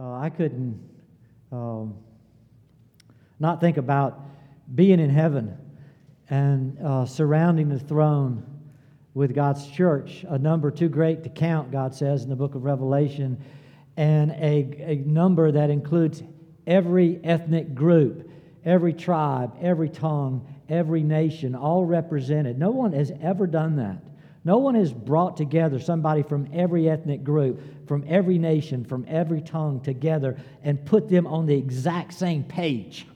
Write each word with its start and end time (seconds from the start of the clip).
uh, 0.00 0.14
I 0.14 0.30
couldn't 0.30 0.80
um, 1.52 1.94
not 3.38 3.60
think 3.60 3.76
about 3.76 4.20
being 4.74 4.98
in 4.98 5.10
heaven 5.10 5.56
and 6.30 6.78
uh, 6.78 7.04
surrounding 7.04 7.68
the 7.68 7.78
throne 7.78 8.46
with 9.12 9.34
God's 9.34 9.66
church, 9.68 10.24
a 10.28 10.38
number 10.38 10.70
too 10.70 10.88
great 10.88 11.24
to 11.24 11.28
count, 11.28 11.70
God 11.70 11.94
says 11.94 12.22
in 12.22 12.30
the 12.30 12.36
book 12.36 12.54
of 12.54 12.64
Revelation, 12.64 13.42
and 13.96 14.30
a, 14.30 14.74
a 14.78 14.96
number 15.04 15.52
that 15.52 15.68
includes 15.68 16.22
every 16.66 17.20
ethnic 17.22 17.74
group, 17.74 18.30
every 18.64 18.94
tribe, 18.94 19.54
every 19.60 19.90
tongue, 19.90 20.46
every 20.68 21.02
nation, 21.02 21.54
all 21.54 21.84
represented. 21.84 22.58
No 22.58 22.70
one 22.70 22.92
has 22.92 23.12
ever 23.20 23.46
done 23.46 23.76
that. 23.76 23.98
No 24.44 24.58
one 24.58 24.74
has 24.74 24.92
brought 24.92 25.36
together 25.36 25.78
somebody 25.78 26.22
from 26.22 26.48
every 26.52 26.88
ethnic 26.88 27.22
group, 27.22 27.60
from 27.86 28.04
every 28.08 28.38
nation, 28.38 28.84
from 28.84 29.04
every 29.06 29.42
tongue 29.42 29.80
together 29.80 30.38
and 30.62 30.84
put 30.84 31.08
them 31.08 31.26
on 31.26 31.46
the 31.46 31.54
exact 31.54 32.14
same 32.14 32.44
page. 32.44 33.06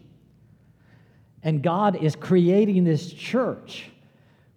And 1.43 1.63
God 1.63 1.97
is 2.03 2.15
creating 2.15 2.85
this 2.85 3.13
church 3.13 3.91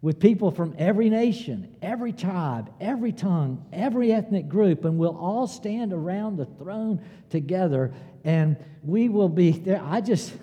with 0.01 0.19
people 0.19 0.51
from 0.51 0.75
every 0.77 1.09
nation, 1.09 1.75
every 1.81 2.13
tribe, 2.13 2.71
every 2.79 3.11
tongue, 3.11 3.65
every 3.73 4.11
ethnic 4.11 4.47
group, 4.47 4.85
and 4.85 4.97
we'll 4.97 5.17
all 5.17 5.47
stand 5.47 5.91
around 5.91 6.37
the 6.37 6.45
throne 6.45 7.01
together 7.29 7.93
and 8.23 8.57
we 8.83 9.09
will 9.09 9.29
be 9.29 9.51
there. 9.51 9.81
I 9.83 10.01
just, 10.01 10.33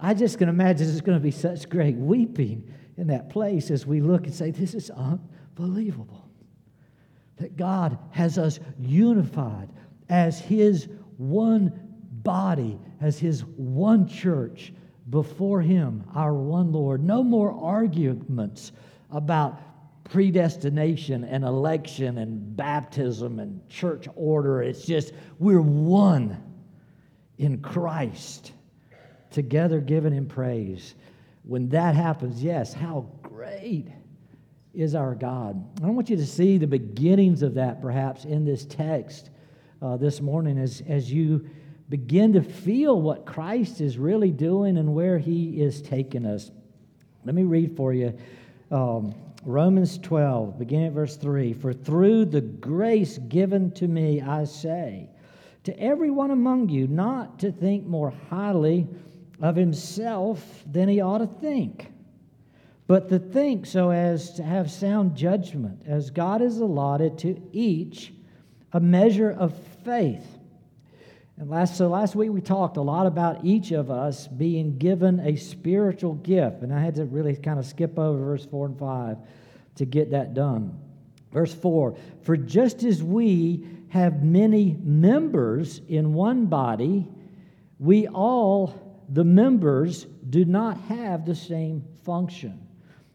I 0.00 0.14
just 0.14 0.38
can 0.38 0.48
imagine 0.48 0.86
there's 0.86 1.00
going 1.00 1.18
to 1.18 1.22
be 1.22 1.30
such 1.30 1.68
great 1.68 1.96
weeping 1.96 2.72
in 2.96 3.06
that 3.08 3.28
place 3.28 3.70
as 3.70 3.86
we 3.86 4.00
look 4.00 4.24
and 4.24 4.34
say, 4.34 4.50
This 4.50 4.74
is 4.74 4.90
unbelievable. 5.58 6.28
That 7.36 7.56
God 7.56 7.98
has 8.10 8.38
us 8.38 8.58
unified 8.78 9.68
as 10.08 10.40
His 10.40 10.88
one 11.16 11.72
body, 12.22 12.78
as 13.00 13.18
His 13.18 13.44
one 13.44 14.08
church 14.08 14.72
before 15.10 15.60
Him, 15.60 16.04
our 16.14 16.34
one 16.34 16.72
Lord. 16.72 17.04
No 17.04 17.22
more 17.22 17.52
arguments 17.52 18.72
about 19.10 19.60
predestination 20.04 21.24
and 21.24 21.44
election 21.44 22.18
and 22.18 22.56
baptism 22.56 23.38
and 23.38 23.66
church 23.68 24.08
order. 24.16 24.62
It's 24.62 24.84
just 24.84 25.12
we're 25.38 25.60
one 25.60 26.42
in 27.36 27.60
Christ, 27.60 28.52
together 29.30 29.80
giving 29.80 30.12
Him 30.12 30.26
praise. 30.26 30.94
When 31.44 31.68
that 31.68 31.94
happens, 31.94 32.42
yes, 32.42 32.72
how 32.72 33.06
great 33.22 33.86
is 34.78 34.94
our 34.94 35.16
God. 35.16 35.82
I 35.82 35.90
want 35.90 36.08
you 36.08 36.16
to 36.16 36.26
see 36.26 36.56
the 36.56 36.66
beginnings 36.66 37.42
of 37.42 37.54
that 37.54 37.82
perhaps 37.82 38.24
in 38.24 38.44
this 38.44 38.64
text 38.64 39.30
uh, 39.82 39.96
this 39.96 40.20
morning 40.20 40.56
as, 40.56 40.84
as 40.86 41.12
you 41.12 41.50
begin 41.88 42.32
to 42.34 42.42
feel 42.42 43.02
what 43.02 43.26
Christ 43.26 43.80
is 43.80 43.98
really 43.98 44.30
doing 44.30 44.78
and 44.78 44.94
where 44.94 45.18
He 45.18 45.60
is 45.60 45.82
taking 45.82 46.24
us. 46.24 46.52
Let 47.24 47.34
me 47.34 47.42
read 47.42 47.76
for 47.76 47.92
you 47.92 48.16
um, 48.70 49.16
Romans 49.44 49.98
12, 49.98 50.60
beginning 50.60 50.86
at 50.86 50.92
verse 50.92 51.16
3 51.16 51.54
For 51.54 51.72
through 51.72 52.26
the 52.26 52.40
grace 52.40 53.18
given 53.18 53.72
to 53.72 53.88
me, 53.88 54.22
I 54.22 54.44
say, 54.44 55.10
to 55.64 55.76
everyone 55.80 56.30
among 56.30 56.68
you, 56.68 56.86
not 56.86 57.40
to 57.40 57.50
think 57.50 57.84
more 57.84 58.12
highly 58.30 58.86
of 59.42 59.56
himself 59.56 60.62
than 60.70 60.88
he 60.88 61.00
ought 61.00 61.18
to 61.18 61.26
think, 61.26 61.90
but 62.88 63.10
to 63.10 63.18
think 63.18 63.66
so 63.66 63.90
as 63.90 64.32
to 64.32 64.42
have 64.42 64.70
sound 64.70 65.14
judgment, 65.14 65.82
as 65.86 66.10
God 66.10 66.40
has 66.40 66.58
allotted 66.58 67.18
to 67.18 67.40
each 67.52 68.14
a 68.72 68.80
measure 68.80 69.30
of 69.30 69.54
faith. 69.84 70.26
And 71.36 71.50
last, 71.50 71.76
so 71.76 71.88
last 71.88 72.16
week 72.16 72.30
we 72.30 72.40
talked 72.40 72.78
a 72.78 72.82
lot 72.82 73.06
about 73.06 73.44
each 73.44 73.72
of 73.72 73.90
us 73.90 74.26
being 74.26 74.78
given 74.78 75.20
a 75.20 75.36
spiritual 75.36 76.14
gift. 76.14 76.62
And 76.62 76.74
I 76.74 76.80
had 76.80 76.94
to 76.94 77.04
really 77.04 77.36
kind 77.36 77.58
of 77.58 77.66
skip 77.66 77.98
over 77.98 78.18
verse 78.18 78.46
4 78.46 78.66
and 78.66 78.78
5 78.78 79.18
to 79.76 79.84
get 79.84 80.10
that 80.12 80.32
done. 80.32 80.76
Verse 81.30 81.52
4 81.52 81.94
For 82.22 82.38
just 82.38 82.84
as 82.84 83.02
we 83.02 83.66
have 83.90 84.22
many 84.22 84.78
members 84.82 85.82
in 85.88 86.14
one 86.14 86.46
body, 86.46 87.06
we 87.78 88.08
all, 88.08 89.04
the 89.10 89.24
members, 89.24 90.06
do 90.30 90.46
not 90.46 90.80
have 90.80 91.26
the 91.26 91.34
same 91.34 91.84
function. 92.02 92.67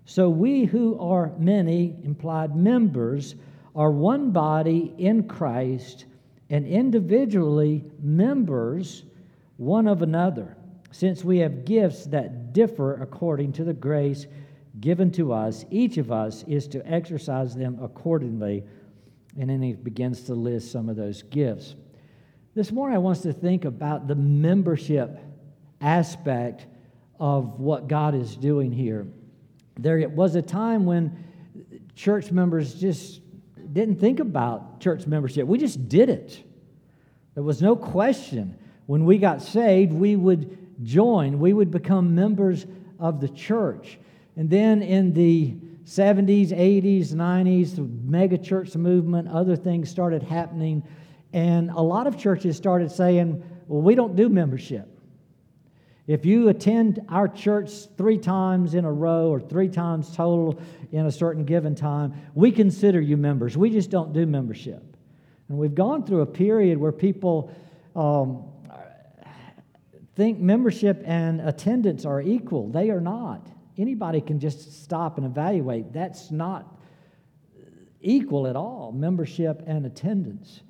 So 0.06 0.30
we 0.30 0.66
who 0.66 1.00
are 1.00 1.32
many, 1.38 1.96
implied 2.04 2.56
members, 2.56 3.36
are 3.76 3.92
one 3.92 4.32
body 4.32 4.94
in 4.98 5.28
Christ 5.28 6.06
and 6.50 6.68
individually 6.68 7.86
members 8.00 9.04
one 9.58 9.88
of 9.88 10.02
another, 10.02 10.56
since 10.92 11.24
we 11.24 11.40
have 11.40 11.66
gifts 11.66 12.06
that 12.06 12.54
differ 12.54 13.02
according 13.02 13.54
to 13.54 13.64
the 13.64 13.74
grace 13.74 14.28
given 14.80 15.12
to 15.12 15.32
us. 15.32 15.66
Each 15.72 15.98
of 15.98 16.12
us 16.12 16.44
is 16.48 16.68
to 16.70 16.86
exercise 16.88 17.56
them 17.56 17.80
accordingly. 17.82 18.64
And 19.40 19.50
then 19.50 19.62
he 19.62 19.74
begins 19.74 20.22
to 20.24 20.36
list 20.36 20.72
some 20.72 20.90
of 20.90 20.96
those 20.96 21.24
gifts. 21.24 21.76
This 22.56 22.72
morning, 22.72 22.96
I 22.96 23.00
want 23.00 23.18
us 23.18 23.24
to 23.24 23.34
think 23.34 23.66
about 23.66 24.08
the 24.08 24.16
membership 24.16 25.18
aspect 25.82 26.68
of 27.20 27.60
what 27.60 27.88
God 27.88 28.14
is 28.14 28.36
doing 28.36 28.72
here. 28.72 29.08
There 29.78 30.08
was 30.10 30.36
a 30.36 30.42
time 30.42 30.86
when 30.86 31.24
church 31.96 32.32
members 32.32 32.76
just 32.76 33.22
didn't 33.72 34.00
think 34.00 34.20
about 34.20 34.80
church 34.80 35.08
membership. 35.08 35.48
We 35.48 35.58
just 35.58 35.90
did 35.90 36.10
it. 36.10 36.44
There 37.34 37.44
was 37.44 37.62
no 37.62 37.76
question. 37.76 38.58
When 38.86 39.06
we 39.06 39.18
got 39.18 39.42
saved, 39.42 39.92
we 39.92 40.16
would 40.16 40.58
join, 40.84 41.40
we 41.40 41.54
would 41.54 41.72
become 41.72 42.14
members 42.14 42.66
of 43.00 43.22
the 43.22 43.30
church. 43.30 43.98
And 44.36 44.50
then 44.50 44.82
in 44.82 45.14
the 45.14 45.56
70s, 45.86 46.50
80s, 46.50 47.14
90s, 47.14 47.76
the 47.76 47.82
mega 47.82 48.38
church 48.38 48.76
movement, 48.76 49.28
other 49.28 49.56
things 49.56 49.90
started 49.90 50.24
happening. 50.24 50.84
And 51.34 51.70
a 51.72 51.82
lot 51.82 52.08
of 52.08 52.18
churches 52.18 52.58
started 52.58 52.92
saying, 52.92 53.44
well, 53.68 53.82
we 53.82 53.96
don't 53.96 54.16
do 54.16 54.30
membership. 54.30 54.88
If 56.06 56.26
you 56.26 56.50
attend 56.50 57.00
our 57.08 57.30
church 57.30 57.72
three 57.98 58.18
times 58.18 58.74
in 58.74 58.84
a 58.84 58.92
row 58.92 59.30
or 59.30 59.40
three 59.40 59.70
times 59.70 60.14
total 60.14 60.60
in 60.92 61.06
a 61.06 61.12
certain 61.12 61.46
given 61.46 61.76
time, 61.76 62.14
we 62.34 62.52
consider 62.52 63.00
you 63.00 63.16
members. 63.16 63.58
We 63.58 63.70
just 63.70 63.90
don't 63.90 64.12
do 64.12 64.26
membership. 64.26 64.84
And 65.48 65.58
we've 65.58 65.76
gone 65.76 66.06
through 66.06 66.22
a 66.22 66.26
period 66.26 66.78
where 66.78 66.92
people 66.92 67.54
um, 67.96 68.44
think 70.16 70.40
membership 70.40 71.02
and 71.06 71.40
attendance 71.42 72.06
are 72.06 72.22
equal. 72.22 72.70
They 72.70 72.90
are 72.90 73.02
not. 73.02 73.48
Anybody 73.78 74.20
can 74.20 74.40
just 74.40 74.84
stop 74.84 75.18
and 75.18 75.26
evaluate. 75.26 75.94
That's 75.94 76.32
not 76.32 76.80
equal 78.02 78.46
at 78.48 78.56
all, 78.56 78.92
membership 78.92 79.64
and 79.66 79.86
attendance. 79.86 80.62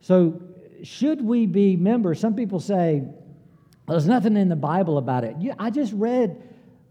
So, 0.00 0.40
should 0.82 1.20
we 1.20 1.46
be 1.46 1.76
members? 1.76 2.20
Some 2.20 2.34
people 2.34 2.60
say, 2.60 3.04
there's 3.88 4.06
nothing 4.06 4.36
in 4.36 4.48
the 4.48 4.56
Bible 4.56 4.98
about 4.98 5.24
it. 5.24 5.36
I 5.58 5.70
just 5.70 5.92
read 5.92 6.42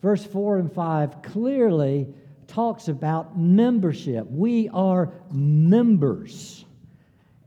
verse 0.01 0.23
4 0.25 0.57
and 0.57 0.71
5 0.71 1.21
clearly 1.21 2.07
talks 2.47 2.87
about 2.87 3.37
membership. 3.37 4.25
We 4.29 4.69
are 4.69 5.13
members, 5.31 6.65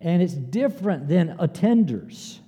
and 0.00 0.22
it's 0.22 0.34
different 0.34 1.08
than 1.08 1.36
attenders. 1.38 2.38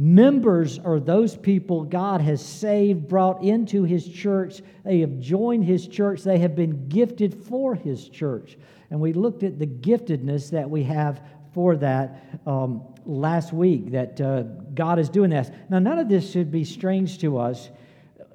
Members 0.00 0.78
are 0.78 1.00
those 1.00 1.36
people 1.36 1.82
God 1.82 2.20
has 2.20 2.44
saved, 2.44 3.08
brought 3.08 3.42
into 3.42 3.82
His 3.82 4.06
church. 4.08 4.62
They 4.84 5.00
have 5.00 5.18
joined 5.18 5.64
His 5.64 5.88
church. 5.88 6.22
They 6.22 6.38
have 6.38 6.54
been 6.54 6.88
gifted 6.88 7.34
for 7.34 7.74
His 7.74 8.08
church. 8.08 8.56
And 8.90 9.00
we 9.00 9.12
looked 9.12 9.42
at 9.42 9.58
the 9.58 9.66
giftedness 9.66 10.50
that 10.50 10.70
we 10.70 10.84
have 10.84 11.20
for 11.58 11.74
that 11.74 12.38
um, 12.46 12.84
last 13.04 13.52
week 13.52 13.90
that 13.90 14.20
uh, 14.20 14.42
God 14.74 15.00
is 15.00 15.08
doing 15.08 15.30
this. 15.30 15.50
Now, 15.68 15.80
none 15.80 15.98
of 15.98 16.08
this 16.08 16.30
should 16.30 16.52
be 16.52 16.62
strange 16.62 17.18
to 17.18 17.36
us. 17.36 17.70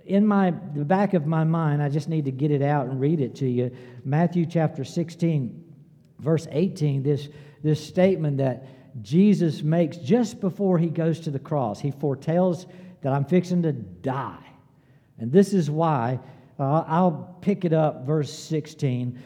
In 0.05 0.27
my 0.27 0.53
the 0.75 0.83
back 0.83 1.13
of 1.13 1.25
my 1.25 1.45
mind, 1.45 1.81
I 1.81 1.87
just 1.87 2.09
need 2.09 2.25
to 2.25 2.31
get 2.31 2.51
it 2.51 2.61
out 2.61 2.87
and 2.87 2.99
read 2.99 3.21
it 3.21 3.33
to 3.35 3.47
you. 3.47 3.71
Matthew 4.03 4.45
chapter 4.45 4.83
16, 4.83 5.63
verse 6.19 6.49
18, 6.51 7.01
this, 7.01 7.29
this 7.63 7.81
statement 7.81 8.39
that 8.39 8.67
Jesus 9.01 9.63
makes 9.63 9.95
just 9.95 10.41
before 10.41 10.77
he 10.77 10.89
goes 10.89 11.21
to 11.21 11.31
the 11.31 11.39
cross. 11.39 11.79
He 11.79 11.91
foretells 11.91 12.65
that 13.03 13.13
I'm 13.13 13.23
fixing 13.23 13.61
to 13.61 13.71
die. 13.71 14.45
And 15.17 15.31
this 15.31 15.53
is 15.53 15.71
why 15.71 16.19
uh, 16.59 16.83
I'll 16.85 17.37
pick 17.39 17.63
it 17.63 17.71
up, 17.71 18.05
verse 18.05 18.33
16, 18.33 19.17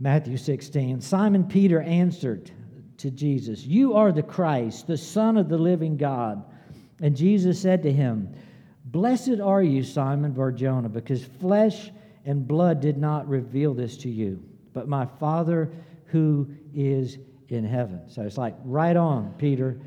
Matthew 0.00 0.38
16. 0.38 1.02
Simon 1.02 1.44
Peter 1.44 1.82
answered, 1.82 2.50
to 3.02 3.10
Jesus, 3.10 3.64
You 3.64 3.94
are 3.94 4.12
the 4.12 4.22
Christ, 4.22 4.86
the 4.86 4.96
Son 4.96 5.36
of 5.36 5.48
the 5.48 5.58
living 5.58 5.96
God. 5.96 6.44
And 7.00 7.16
Jesus 7.16 7.60
said 7.60 7.82
to 7.82 7.92
him, 7.92 8.32
Blessed 8.84 9.40
are 9.42 9.62
you, 9.62 9.82
Simon 9.82 10.32
Barjona, 10.32 10.88
because 10.88 11.24
flesh 11.24 11.90
and 12.24 12.46
blood 12.46 12.80
did 12.80 12.98
not 12.98 13.28
reveal 13.28 13.74
this 13.74 13.96
to 13.98 14.08
you, 14.08 14.42
but 14.72 14.88
my 14.88 15.06
Father 15.18 15.70
who 16.06 16.48
is 16.74 17.18
in 17.48 17.64
heaven. 17.64 18.02
So 18.08 18.22
it's 18.22 18.38
like, 18.38 18.54
right 18.64 18.96
on, 18.96 19.34
Peter. 19.38 19.80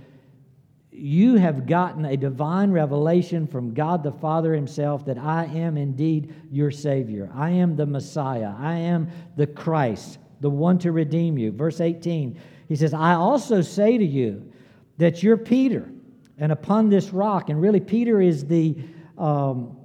you 0.92 1.36
have 1.36 1.66
gotten 1.68 2.06
a 2.06 2.18
divine 2.18 2.72
revelation 2.72 3.48
from 3.48 3.74
God 3.74 4.04
the 4.04 4.12
Father 4.12 4.54
Himself 4.54 5.06
that 5.06 5.18
I 5.18 5.46
am 5.46 5.78
indeed 5.78 6.34
your 6.52 6.72
Savior. 6.72 7.30
I 7.34 7.52
am 7.52 7.76
the 7.76 7.86
Messiah. 7.86 8.54
I 8.58 8.76
am 8.76 9.10
the 9.36 9.48
Christ, 9.48 10.20
the 10.42 10.50
one 10.50 10.80
to 10.80 10.92
redeem 10.92 11.38
you. 11.38 11.52
Verse 11.52 11.80
18, 11.80 12.40
he 12.68 12.76
says, 12.76 12.94
I 12.94 13.14
also 13.14 13.62
say 13.62 13.98
to 13.98 14.06
you 14.06 14.52
that 14.98 15.22
you're 15.22 15.38
Peter, 15.38 15.90
and 16.38 16.52
upon 16.52 16.90
this 16.90 17.12
rock, 17.12 17.50
and 17.50 17.62
really, 17.62 17.80
Peter 17.80 18.22
is 18.22 18.46
the 18.46 18.78
um, 19.18 19.78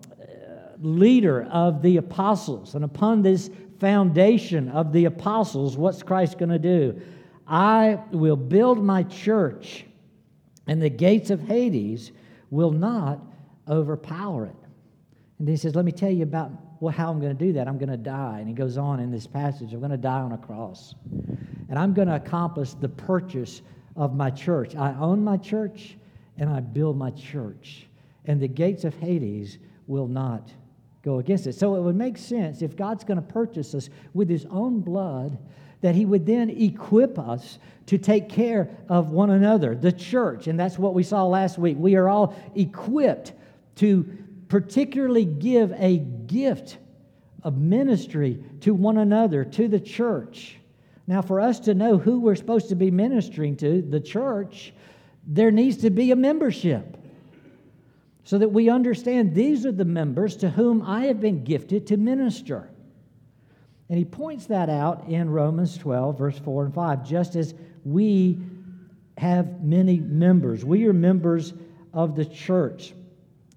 leader 0.80 1.44
of 1.50 1.82
the 1.82 1.98
apostles, 1.98 2.74
and 2.74 2.84
upon 2.84 3.22
this 3.22 3.50
foundation 3.78 4.68
of 4.70 4.92
the 4.92 5.06
apostles, 5.06 5.76
what's 5.76 6.02
Christ 6.02 6.38
going 6.38 6.50
to 6.50 6.58
do? 6.58 7.00
I 7.46 7.98
will 8.12 8.36
build 8.36 8.82
my 8.82 9.02
church 9.02 9.84
and 10.70 10.80
the 10.80 10.88
gates 10.88 11.30
of 11.30 11.40
Hades 11.40 12.12
will 12.50 12.70
not 12.70 13.18
overpower 13.68 14.46
it. 14.46 14.56
And 15.40 15.48
he 15.48 15.56
says, 15.56 15.74
Let 15.74 15.84
me 15.84 15.90
tell 15.90 16.10
you 16.10 16.22
about 16.22 16.52
well, 16.80 16.94
how 16.94 17.10
I'm 17.10 17.20
going 17.20 17.36
to 17.36 17.44
do 17.44 17.52
that. 17.54 17.66
I'm 17.66 17.76
going 17.76 17.90
to 17.90 17.96
die. 17.96 18.36
And 18.38 18.48
he 18.48 18.54
goes 18.54 18.78
on 18.78 19.00
in 19.00 19.10
this 19.10 19.26
passage 19.26 19.72
I'm 19.72 19.80
going 19.80 19.90
to 19.90 19.96
die 19.96 20.20
on 20.20 20.32
a 20.32 20.38
cross. 20.38 20.94
And 21.70 21.78
I'm 21.78 21.94
going 21.94 22.08
to 22.08 22.16
accomplish 22.16 22.74
the 22.74 22.88
purchase 22.88 23.62
of 23.96 24.14
my 24.14 24.30
church. 24.30 24.76
I 24.76 24.92
own 24.94 25.24
my 25.24 25.36
church 25.36 25.96
and 26.36 26.50
I 26.50 26.60
build 26.60 26.98
my 26.98 27.10
church. 27.12 27.86
And 28.24 28.40
the 28.40 28.48
gates 28.48 28.84
of 28.84 28.94
Hades 28.96 29.58
will 29.86 30.08
not 30.08 30.50
go 31.02 31.18
against 31.18 31.46
it. 31.46 31.54
So 31.54 31.76
it 31.76 31.80
would 31.80 31.96
make 31.96 32.18
sense 32.18 32.60
if 32.60 32.76
God's 32.76 33.04
going 33.04 33.16
to 33.16 33.26
purchase 33.26 33.74
us 33.74 33.88
with 34.12 34.28
his 34.28 34.46
own 34.50 34.80
blood 34.80 35.38
that 35.80 35.94
he 35.94 36.04
would 36.04 36.26
then 36.26 36.50
equip 36.50 37.18
us 37.18 37.58
to 37.86 37.96
take 37.98 38.28
care 38.28 38.68
of 38.88 39.10
one 39.10 39.30
another, 39.30 39.74
the 39.74 39.92
church. 39.92 40.46
And 40.46 40.58
that's 40.58 40.78
what 40.78 40.92
we 40.92 41.02
saw 41.02 41.24
last 41.24 41.56
week. 41.56 41.76
We 41.78 41.96
are 41.96 42.08
all 42.08 42.36
equipped 42.54 43.32
to 43.76 44.06
particularly 44.48 45.24
give 45.24 45.72
a 45.72 45.98
gift 45.98 46.76
of 47.42 47.56
ministry 47.56 48.44
to 48.60 48.74
one 48.74 48.98
another, 48.98 49.44
to 49.44 49.68
the 49.68 49.80
church. 49.80 50.59
Now, 51.10 51.22
for 51.22 51.40
us 51.40 51.58
to 51.60 51.74
know 51.74 51.98
who 51.98 52.20
we're 52.20 52.36
supposed 52.36 52.68
to 52.68 52.76
be 52.76 52.92
ministering 52.92 53.56
to, 53.56 53.82
the 53.82 53.98
church, 53.98 54.72
there 55.26 55.50
needs 55.50 55.78
to 55.78 55.90
be 55.90 56.12
a 56.12 56.16
membership 56.16 56.96
so 58.22 58.38
that 58.38 58.50
we 58.50 58.70
understand 58.70 59.34
these 59.34 59.66
are 59.66 59.72
the 59.72 59.84
members 59.84 60.36
to 60.36 60.48
whom 60.48 60.82
I 60.82 61.06
have 61.06 61.20
been 61.20 61.42
gifted 61.42 61.88
to 61.88 61.96
minister. 61.96 62.70
And 63.88 63.98
he 63.98 64.04
points 64.04 64.46
that 64.46 64.70
out 64.70 65.08
in 65.08 65.28
Romans 65.28 65.76
12, 65.78 66.16
verse 66.16 66.38
4 66.38 66.66
and 66.66 66.74
5, 66.74 67.04
just 67.04 67.34
as 67.34 67.54
we 67.84 68.38
have 69.18 69.64
many 69.64 69.98
members. 69.98 70.64
We 70.64 70.86
are 70.86 70.92
members 70.92 71.54
of 71.92 72.14
the 72.14 72.24
church. 72.24 72.94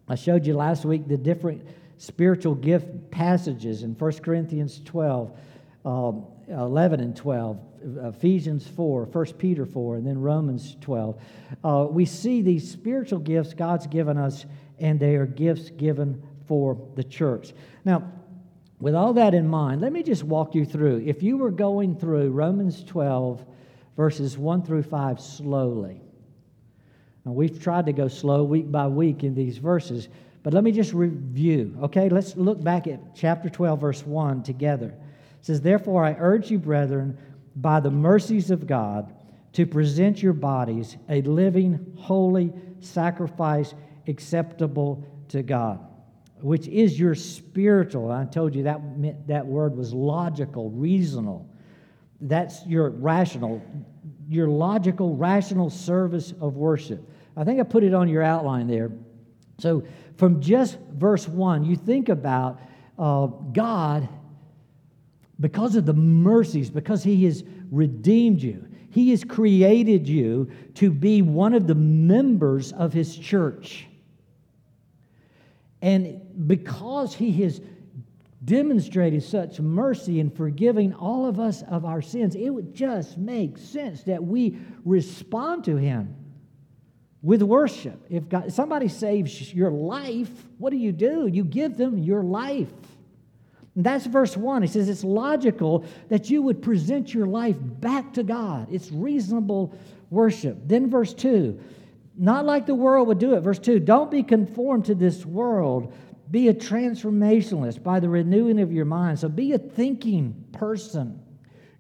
I 0.10 0.16
showed 0.16 0.48
you 0.48 0.56
last 0.56 0.86
week 0.86 1.08
the 1.08 1.18
different 1.18 1.68
spiritual 2.00 2.56
gift 2.56 3.12
passages 3.12 3.84
in 3.84 3.92
1 3.92 4.12
Corinthians 4.24 4.82
12, 4.84 5.38
um, 5.86 6.26
11 6.48 7.00
and 7.00 7.16
12, 7.16 7.60
Ephesians 8.04 8.68
4, 8.68 9.06
1 9.06 9.26
Peter 9.34 9.66
4, 9.66 9.96
and 9.98 10.08
then 10.08 10.20
Romans 10.20 10.76
12. 10.82 11.22
Uh, 11.64 11.88
we 11.90 12.06
see 12.06 12.42
these 12.42 12.70
spiritual 12.70 13.20
gifts 13.20 13.54
God's 13.54 13.88
given 13.88 14.18
us, 14.18 14.46
and 14.80 15.00
they 15.00 15.16
are 15.16 15.26
gifts 15.26 15.70
given 15.70 16.22
for 16.48 16.78
the 16.96 17.04
church. 17.04 17.54
Now, 17.86 18.12
with 18.80 18.96
all 18.96 19.14
that 19.14 19.34
in 19.34 19.48
mind, 19.48 19.82
let 19.82 19.94
me 19.94 20.04
just 20.04 20.24
walk 20.24 20.56
you 20.56 20.66
through. 20.66 21.04
If 21.06 21.24
you 21.24 21.38
were 21.38 21.52
going 21.52 21.96
through 21.96 22.32
Romans 22.32 22.84
12, 22.84 23.46
verses 23.96 24.38
1 24.38 24.64
through 24.64 24.84
5 24.84 25.22
slowly, 25.22 26.02
now 27.26 27.32
we've 27.32 27.62
tried 27.62 27.86
to 27.86 27.94
go 27.94 28.10
slow 28.10 28.44
week 28.44 28.70
by 28.70 28.88
week 28.88 29.24
in 29.24 29.34
these 29.34 29.58
verses, 29.58 30.10
but 30.42 30.54
let 30.54 30.64
me 30.64 30.74
just 30.74 30.94
review. 30.94 31.78
Okay, 31.84 32.10
let's 32.10 32.36
look 32.36 32.62
back 32.62 32.88
at 32.88 33.16
chapter 33.16 33.50
12, 33.50 33.80
verse 33.80 34.06
1 34.06 34.44
together. 34.44 34.94
Says, 35.44 35.62
Therefore, 35.62 36.04
I 36.04 36.16
urge 36.18 36.50
you, 36.50 36.58
brethren, 36.58 37.18
by 37.56 37.80
the 37.80 37.92
mercies 37.92 38.50
of 38.50 38.66
God, 38.66 39.14
to 39.54 39.68
present 39.68 40.24
your 40.24 40.34
bodies 40.34 40.98
a 41.08 41.22
living, 41.22 41.94
holy 42.00 42.52
sacrifice 42.80 43.76
acceptable 44.08 45.06
to 45.30 45.44
God 45.44 45.80
which 46.44 46.68
is 46.68 47.00
your 47.00 47.16
spiritual. 47.16 48.12
I 48.12 48.26
told 48.26 48.54
you 48.54 48.64
that 48.64 48.98
meant, 48.98 49.28
that 49.28 49.46
word 49.46 49.78
was 49.78 49.94
logical, 49.94 50.70
reasonable. 50.72 51.50
That's 52.20 52.66
your 52.66 52.90
rational, 52.90 53.62
your 54.28 54.50
logical, 54.50 55.16
rational 55.16 55.70
service 55.70 56.34
of 56.42 56.58
worship. 56.58 57.10
I 57.38 57.46
think 57.46 57.62
I 57.62 57.64
put 57.64 57.86
it 57.86 57.94
on 57.94 58.10
your 58.10 58.24
outline 58.24 58.68
there. 58.68 58.92
So 59.60 59.86
from 60.18 60.42
just 60.42 60.78
verse 60.92 61.30
one, 61.30 61.64
you 61.64 61.78
think 61.78 62.10
about 62.10 62.60
uh, 63.00 63.28
God 63.28 64.10
because 65.40 65.76
of 65.76 65.86
the 65.86 65.94
mercies, 65.94 66.70
because 66.70 67.04
He 67.04 67.26
has 67.26 67.44
redeemed 67.72 68.42
you. 68.42 68.68
He 68.90 69.10
has 69.12 69.24
created 69.24 70.08
you 70.08 70.52
to 70.76 70.92
be 70.92 71.22
one 71.22 71.54
of 71.54 71.68
the 71.68 71.76
members 71.76 72.72
of 72.74 72.94
His 72.94 73.18
church. 73.18 73.88
And 75.84 76.48
because 76.48 77.14
he 77.14 77.34
has 77.44 77.60
demonstrated 78.46 79.22
such 79.22 79.60
mercy 79.60 80.22
in 80.22 80.30
forgiving 80.30 80.94
all 80.94 81.26
of 81.26 81.42
us 81.42 81.62
of 81.64 81.84
our 81.84 82.02
sins, 82.02 82.36
it 82.36 82.50
would 82.50 82.74
just 82.74 83.18
make 83.18 83.58
sense 83.58 84.04
that 84.04 84.24
we 84.24 84.58
respond 84.86 85.66
to 85.66 85.76
him 85.76 86.16
with 87.22 87.42
worship. 87.42 88.02
If 88.10 88.30
God, 88.30 88.54
somebody 88.54 88.88
saves 88.88 89.54
your 89.54 89.72
life, 89.72 90.30
what 90.58 90.70
do 90.70 90.78
you 90.78 90.94
do? 90.94 91.28
You 91.28 91.44
give 91.44 91.76
them 91.76 91.98
your 91.98 92.24
life. 92.24 92.72
And 93.76 93.84
that's 93.84 94.06
verse 94.06 94.38
1. 94.38 94.62
He 94.62 94.68
says 94.68 94.88
it's 94.88 95.04
logical 95.04 95.86
that 96.10 96.30
you 96.30 96.42
would 96.44 96.62
present 96.62 97.14
your 97.14 97.26
life 97.26 97.58
back 97.60 98.14
to 98.14 98.24
God. 98.24 98.68
It's 98.72 98.92
reasonable 98.92 99.78
worship. 100.10 100.58
Then 100.66 100.90
verse 100.90 101.14
2 101.14 101.60
not 102.16 102.46
like 102.46 102.66
the 102.66 102.76
world 102.76 103.08
would 103.08 103.20
do 103.20 103.34
it. 103.34 103.42
Verse 103.42 103.60
2 103.60 103.80
Don't 103.80 104.12
be 104.12 104.24
conformed 104.24 104.86
to 104.86 104.96
this 104.96 105.26
world. 105.26 105.94
Be 106.32 106.48
a 106.48 106.54
transformationalist 106.54 107.84
by 107.84 108.00
the 108.00 108.10
renewing 108.10 108.60
of 108.60 108.72
your 108.72 108.86
mind. 108.86 109.20
So 109.20 109.30
be 109.30 109.54
a 109.54 109.58
thinking 109.58 110.46
person. 110.52 111.20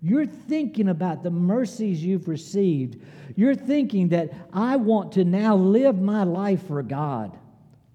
You're 0.02 0.26
thinking 0.26 0.90
about 0.90 1.24
the 1.24 1.32
mercies 1.32 2.04
you've 2.04 2.28
received. 2.28 3.02
You're 3.36 3.56
thinking 3.56 4.10
that 4.10 4.34
I 4.52 4.76
want 4.76 5.14
to 5.14 5.24
now 5.24 5.56
live 5.56 6.00
my 6.00 6.24
life 6.24 6.68
for 6.68 6.84
God, 6.84 7.38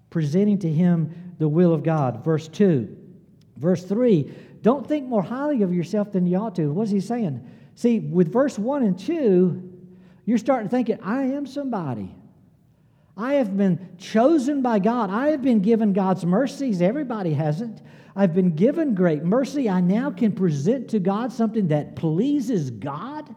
presenting 0.09 0.57
to 0.59 0.69
Him 0.69 1.35
the 1.37 1.47
will 1.47 1.73
of 1.73 1.83
God. 1.83 2.23
Verse 2.25 2.47
2. 2.47 2.97
Verse 3.59 3.83
3 3.83 4.31
Don't 4.61 4.87
think 4.87 5.07
more 5.07 5.21
highly 5.21 5.61
of 5.61 5.73
yourself 5.73 6.11
than 6.11 6.25
you 6.25 6.37
ought 6.37 6.55
to. 6.55 6.71
What's 6.71 6.91
He 6.91 6.99
saying? 6.99 7.47
See, 7.75 7.99
with 7.99 8.31
verse 8.31 8.59
1 8.59 8.83
and 8.83 8.99
2, 8.99 9.71
you're 10.25 10.37
starting 10.37 10.67
to 10.67 10.75
thinking, 10.75 10.99
I 11.01 11.23
am 11.23 11.45
somebody. 11.45 12.13
I 13.15 13.33
have 13.33 13.55
been 13.55 13.95
chosen 13.97 14.61
by 14.61 14.79
God. 14.79 15.09
I 15.09 15.29
have 15.29 15.41
been 15.41 15.61
given 15.61 15.93
God's 15.93 16.25
mercies. 16.25 16.81
Everybody 16.81 17.33
hasn't. 17.33 17.81
I've 18.15 18.33
been 18.33 18.55
given 18.55 18.95
great 18.95 19.23
mercy. 19.23 19.69
I 19.69 19.81
now 19.81 20.11
can 20.11 20.31
present 20.31 20.89
to 20.89 20.99
God 20.99 21.31
something 21.31 21.69
that 21.69 21.95
pleases 21.95 22.69
God. 22.69 23.33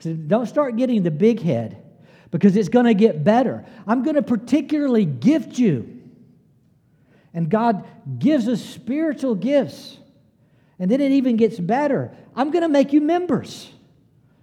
So 0.00 0.12
don't 0.14 0.46
start 0.46 0.76
getting 0.76 1.02
the 1.02 1.10
big 1.10 1.40
head 1.40 1.82
because 2.30 2.56
it's 2.56 2.68
going 2.68 2.86
to 2.86 2.94
get 2.94 3.24
better. 3.24 3.64
I'm 3.86 4.02
going 4.02 4.16
to 4.16 4.22
particularly 4.22 5.04
gift 5.04 5.58
you. 5.58 5.93
And 7.34 7.50
God 7.50 7.84
gives 8.18 8.48
us 8.48 8.64
spiritual 8.64 9.34
gifts. 9.34 9.98
And 10.78 10.90
then 10.90 11.00
it 11.00 11.12
even 11.12 11.36
gets 11.36 11.58
better. 11.58 12.16
I'm 12.34 12.50
going 12.50 12.62
to 12.62 12.68
make 12.68 12.92
you 12.92 13.00
members. 13.00 13.70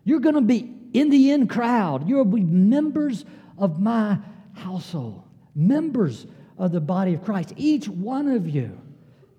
You're 0.03 0.19
going 0.19 0.36
to 0.36 0.41
be 0.41 0.74
in 0.93 1.10
the 1.10 1.31
in 1.31 1.48
crowd. 1.48 2.07
You'll 2.07 2.25
be 2.25 2.41
members 2.41 3.25
of 3.57 3.79
my 3.79 4.17
household, 4.53 5.24
members 5.55 6.27
of 6.57 6.71
the 6.71 6.81
body 6.81 7.13
of 7.13 7.24
Christ. 7.24 7.53
Each 7.55 7.88
one 7.88 8.27
of 8.27 8.48
you, 8.48 8.79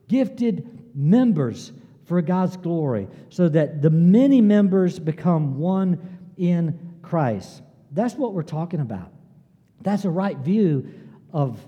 gifted 0.09 0.67
members 0.95 1.73
for 2.07 2.21
God's 2.23 2.57
glory, 2.57 3.09
so 3.29 3.49
that 3.49 3.83
the 3.83 3.91
many 3.91 4.41
members 4.41 4.99
become 4.99 5.59
one 5.59 5.99
in 6.37 6.97
Christ. 7.03 7.63
That's 7.93 8.15
what 8.15 8.33
we're 8.33 8.43
talking 8.43 8.81
about. 8.81 9.13
That's 9.83 10.05
a 10.05 10.11
right 10.11 10.37
view 10.39 10.89
of 11.33 11.59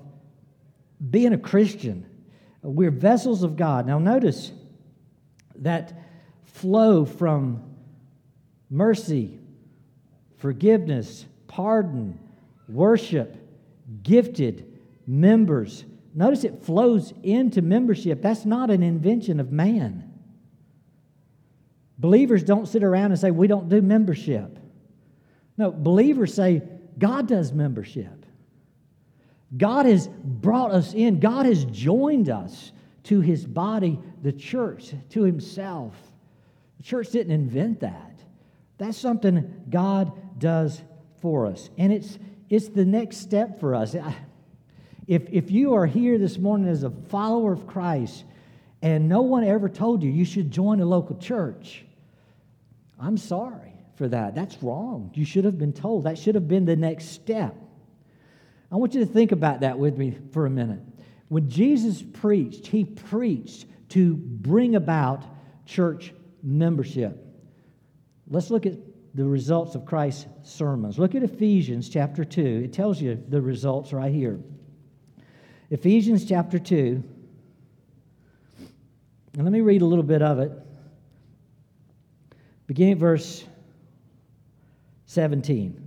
being 1.10 1.32
a 1.32 1.38
Christian. 1.38 2.06
We're 2.62 2.90
vessels 2.90 3.42
of 3.42 3.56
God. 3.56 3.86
Now, 3.86 3.98
notice 3.98 4.52
that 5.56 5.92
flow 6.44 7.04
from 7.04 7.62
mercy, 8.70 9.38
forgiveness, 10.38 11.26
pardon, 11.46 12.18
worship, 12.68 13.36
gifted 14.02 14.78
members. 15.06 15.84
Notice 16.14 16.44
it 16.44 16.62
flows 16.62 17.12
into 17.22 17.60
membership. 17.60 18.22
That's 18.22 18.44
not 18.44 18.70
an 18.70 18.82
invention 18.82 19.40
of 19.40 19.52
man. 19.52 20.10
Believers 21.98 22.42
don't 22.42 22.66
sit 22.66 22.82
around 22.82 23.12
and 23.12 23.20
say, 23.20 23.30
We 23.30 23.46
don't 23.46 23.68
do 23.68 23.80
membership. 23.82 24.58
No, 25.56 25.70
believers 25.70 26.34
say, 26.34 26.62
God 26.98 27.28
does 27.28 27.52
membership. 27.52 28.23
God 29.56 29.86
has 29.86 30.08
brought 30.08 30.70
us 30.72 30.94
in, 30.94 31.20
God 31.20 31.46
has 31.46 31.64
joined 31.66 32.28
us 32.28 32.72
to 33.04 33.20
his 33.20 33.46
body, 33.46 33.98
the 34.22 34.32
church, 34.32 34.94
to 35.10 35.22
himself. 35.22 35.94
The 36.78 36.82
church 36.82 37.10
didn't 37.10 37.32
invent 37.32 37.80
that. 37.80 38.20
That's 38.78 38.98
something 38.98 39.64
God 39.70 40.12
does 40.38 40.82
for 41.20 41.46
us. 41.46 41.70
And 41.78 41.92
it's, 41.92 42.18
it's 42.50 42.68
the 42.68 42.84
next 42.84 43.18
step 43.18 43.60
for 43.60 43.74
us. 43.74 43.94
If, 45.06 45.22
if 45.30 45.50
you 45.50 45.74
are 45.74 45.86
here 45.86 46.18
this 46.18 46.38
morning 46.38 46.68
as 46.68 46.82
a 46.82 46.90
follower 46.90 47.52
of 47.52 47.66
Christ 47.66 48.24
and 48.82 49.08
no 49.08 49.22
one 49.22 49.44
ever 49.44 49.68
told 49.68 50.02
you 50.02 50.10
you 50.10 50.24
should 50.24 50.50
join 50.50 50.80
a 50.80 50.86
local 50.86 51.16
church, 51.16 51.84
I'm 52.98 53.16
sorry 53.16 53.72
for 53.96 54.08
that. 54.08 54.34
That's 54.34 54.62
wrong. 54.62 55.10
You 55.14 55.24
should 55.24 55.44
have 55.44 55.58
been 55.58 55.72
told. 55.72 56.04
That 56.04 56.18
should 56.18 56.34
have 56.34 56.48
been 56.48 56.64
the 56.64 56.76
next 56.76 57.10
step. 57.10 57.54
I 58.74 58.76
want 58.76 58.92
you 58.92 59.00
to 59.00 59.06
think 59.06 59.30
about 59.30 59.60
that 59.60 59.78
with 59.78 59.96
me 59.96 60.18
for 60.32 60.46
a 60.46 60.50
minute. 60.50 60.80
When 61.28 61.48
Jesus 61.48 62.02
preached, 62.02 62.66
he 62.66 62.84
preached 62.84 63.66
to 63.90 64.16
bring 64.16 64.74
about 64.74 65.22
church 65.64 66.12
membership. 66.42 67.24
Let's 68.28 68.50
look 68.50 68.66
at 68.66 68.74
the 69.14 69.24
results 69.24 69.76
of 69.76 69.86
Christ's 69.86 70.26
sermons. 70.42 70.98
Look 70.98 71.14
at 71.14 71.22
Ephesians 71.22 71.88
chapter 71.88 72.24
2. 72.24 72.62
It 72.64 72.72
tells 72.72 73.00
you 73.00 73.22
the 73.28 73.40
results 73.40 73.92
right 73.92 74.12
here. 74.12 74.40
Ephesians 75.70 76.24
chapter 76.24 76.58
2. 76.58 77.00
And 79.34 79.44
let 79.44 79.52
me 79.52 79.60
read 79.60 79.82
a 79.82 79.86
little 79.86 80.02
bit 80.02 80.20
of 80.20 80.40
it. 80.40 80.50
Beginning 82.66 82.94
at 82.94 82.98
verse 82.98 83.44
17. 85.06 85.83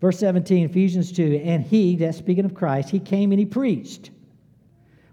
Verse 0.00 0.18
17, 0.18 0.70
Ephesians 0.70 1.12
2, 1.12 1.42
and 1.44 1.62
he, 1.62 1.96
that's 1.96 2.16
speaking 2.16 2.46
of 2.46 2.54
Christ, 2.54 2.88
he 2.88 2.98
came 2.98 3.32
and 3.32 3.38
he 3.38 3.44
preached. 3.44 4.10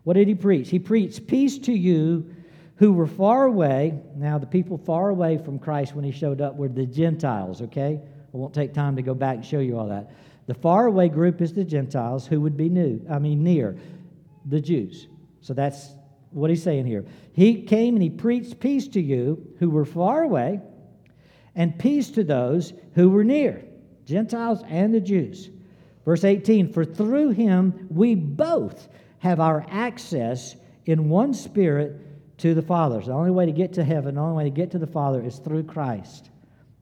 What 0.03 0.13
did 0.13 0.29
he 0.29 0.35
preach? 0.35 0.69
He 0.69 0.79
preached 0.79 1.27
peace 1.27 1.57
to 1.59 1.73
you 1.73 2.33
who 2.77 2.93
were 2.93 3.07
far 3.07 3.45
away. 3.45 3.99
Now, 4.15 4.37
the 4.37 4.45
people 4.45 4.77
far 4.77 5.09
away 5.09 5.37
from 5.37 5.59
Christ 5.59 5.93
when 5.93 6.05
he 6.05 6.11
showed 6.11 6.39
up 6.39 6.55
were 6.55 6.69
the 6.69 6.85
Gentiles, 6.85 7.61
okay? 7.63 7.99
I 8.33 8.37
won't 8.37 8.53
take 8.53 8.73
time 8.73 8.95
to 8.95 9.01
go 9.01 9.13
back 9.13 9.35
and 9.35 9.45
show 9.45 9.59
you 9.59 9.77
all 9.77 9.89
that. 9.89 10.11
The 10.45 10.53
far 10.53 10.85
away 10.85 11.09
group 11.09 11.41
is 11.41 11.53
the 11.53 11.65
Gentiles 11.65 12.25
who 12.25 12.39
would 12.39 12.55
be 12.55 12.69
new, 12.69 13.05
I 13.09 13.19
mean, 13.19 13.43
near 13.43 13.77
the 14.45 14.61
Jews. 14.61 15.07
So 15.41 15.53
that's 15.53 15.89
what 16.31 16.49
he's 16.49 16.63
saying 16.63 16.85
here. 16.85 17.03
He 17.33 17.63
came 17.63 17.95
and 17.95 18.03
he 18.03 18.09
preached 18.09 18.61
peace 18.61 18.87
to 18.89 19.01
you 19.01 19.45
who 19.59 19.69
were 19.69 19.85
far 19.85 20.23
away 20.23 20.61
and 21.55 21.77
peace 21.77 22.11
to 22.11 22.23
those 22.23 22.71
who 22.93 23.09
were 23.09 23.25
near. 23.25 23.66
Gentiles 24.07 24.63
and 24.69 24.93
the 24.93 25.01
Jews. 25.01 25.49
Verse 26.05 26.23
18 26.23 26.71
For 26.71 26.85
through 26.85 27.31
him 27.31 27.87
we 27.89 28.15
both 28.15 28.87
have 29.19 29.39
our 29.39 29.65
access 29.69 30.55
in 30.85 31.09
one 31.09 31.33
spirit 31.33 32.37
to 32.37 32.53
the 32.53 32.61
Father. 32.61 33.01
So 33.01 33.07
the 33.07 33.13
only 33.13 33.31
way 33.31 33.45
to 33.45 33.51
get 33.51 33.73
to 33.73 33.83
heaven, 33.83 34.15
the 34.15 34.21
only 34.21 34.37
way 34.37 34.43
to 34.45 34.55
get 34.55 34.71
to 34.71 34.79
the 34.79 34.87
Father 34.87 35.21
is 35.21 35.39
through 35.39 35.63
Christ. 35.63 36.29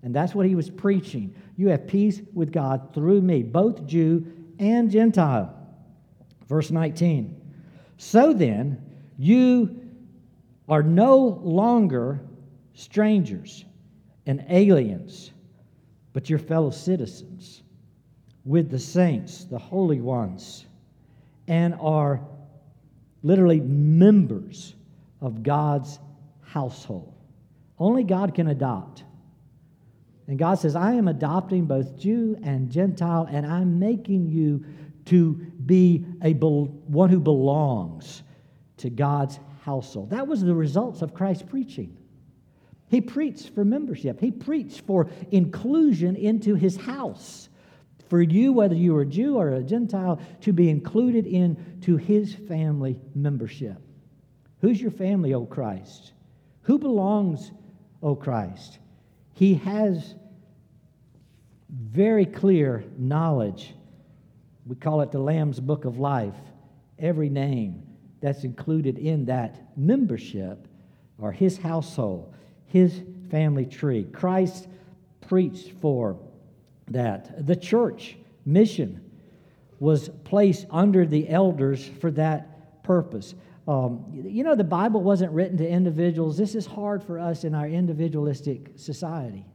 And 0.03 0.13
that's 0.13 0.35
what 0.35 0.45
he 0.45 0.53
was 0.53 0.69
preaching. 0.69 1.33
You 1.57 1.69
have 1.69 1.87
peace 1.87 2.21
with 2.35 2.51
God 2.51 2.93
through 2.93 3.21
me, 3.21 3.41
both 3.41 3.87
Jew 3.87 4.31
and 4.59 4.91
Gentile. 4.91 5.51
Verse 6.47 6.69
19 6.69 7.41
So 7.97 8.33
then, 8.33 8.83
you 9.17 9.81
are 10.69 10.83
no 10.83 11.17
longer 11.17 12.21
strangers 12.73 13.65
and 14.27 14.45
aliens 14.49 15.31
but 16.15 16.29
your 16.29 16.39
fellow 16.39 16.69
citizens 16.69 17.61
with 18.45 18.71
the 18.71 18.79
saints, 18.79 19.43
the 19.43 19.59
holy 19.59 19.99
ones, 19.99 20.65
and 21.49 21.75
are 21.81 22.21
literally 23.21 23.59
members 23.59 24.75
of 25.19 25.43
God's 25.43 25.99
household. 26.41 27.13
Only 27.77 28.05
God 28.05 28.33
can 28.33 28.47
adopt. 28.47 29.03
And 30.27 30.39
God 30.39 30.55
says, 30.55 30.73
I 30.73 30.93
am 30.93 31.09
adopting 31.09 31.65
both 31.65 31.97
Jew 31.97 32.37
and 32.43 32.71
Gentile, 32.71 33.27
and 33.29 33.45
I'm 33.45 33.77
making 33.77 34.29
you 34.29 34.63
to 35.07 35.33
be 35.65 36.05
a 36.21 36.31
one 36.31 37.09
who 37.09 37.19
belongs 37.19 38.23
to 38.77 38.89
God's 38.89 39.37
household. 39.63 40.11
That 40.11 40.25
was 40.25 40.41
the 40.41 40.55
results 40.55 41.01
of 41.01 41.13
Christ's 41.13 41.43
preaching. 41.43 41.97
He 42.87 43.01
preached 43.01 43.49
for 43.55 43.65
membership, 43.65 44.19
he 44.19 44.31
preached 44.31 44.81
for 44.81 45.09
inclusion 45.31 46.15
into 46.15 46.55
his 46.55 46.77
house. 46.77 47.49
For 48.09 48.21
you, 48.21 48.53
whether 48.53 48.75
you 48.75 48.95
are 48.95 49.01
a 49.01 49.05
Jew 49.05 49.37
or 49.37 49.53
a 49.53 49.63
Gentile, 49.63 50.19
to 50.41 50.53
be 50.53 50.69
included 50.69 51.25
into 51.25 51.97
his 51.97 52.35
family 52.35 52.99
membership. 53.15 53.77
Who's 54.61 54.79
your 54.79 54.91
family, 54.91 55.33
O 55.33 55.45
Christ? 55.45 56.13
Who 56.61 56.77
belongs, 56.77 57.51
O 58.03 58.15
Christ? 58.15 58.77
He 59.33 59.55
has 59.55 60.15
very 61.69 62.25
clear 62.25 62.83
knowledge. 62.97 63.73
We 64.65 64.75
call 64.75 65.01
it 65.01 65.11
the 65.11 65.19
Lamb's 65.19 65.59
Book 65.59 65.85
of 65.85 65.97
Life. 65.97 66.35
Every 66.99 67.29
name 67.29 67.83
that's 68.21 68.43
included 68.43 68.97
in 68.97 69.25
that 69.25 69.77
membership 69.77 70.67
or 71.17 71.31
his 71.31 71.57
household 71.57 72.33
his 72.67 73.01
family 73.29 73.65
tree. 73.65 74.03
Christ 74.03 74.67
preached 75.27 75.71
for 75.81 76.17
that. 76.87 77.45
The 77.45 77.55
church 77.55 78.17
mission 78.45 79.01
was 79.79 80.09
placed 80.23 80.65
under 80.69 81.05
the 81.05 81.27
elders 81.29 81.87
for 81.99 82.11
that 82.11 82.83
purpose. 82.83 83.35
Um, 83.67 84.05
you 84.13 84.43
know, 84.43 84.55
the 84.55 84.63
Bible 84.63 85.01
wasn't 85.01 85.31
written 85.31 85.57
to 85.57 85.67
individuals. 85.67 86.37
This 86.37 86.55
is 86.55 86.65
hard 86.65 87.03
for 87.03 87.19
us 87.19 87.43
in 87.43 87.55
our 87.55 87.67
individualistic 87.67 88.71
society. 88.75 89.45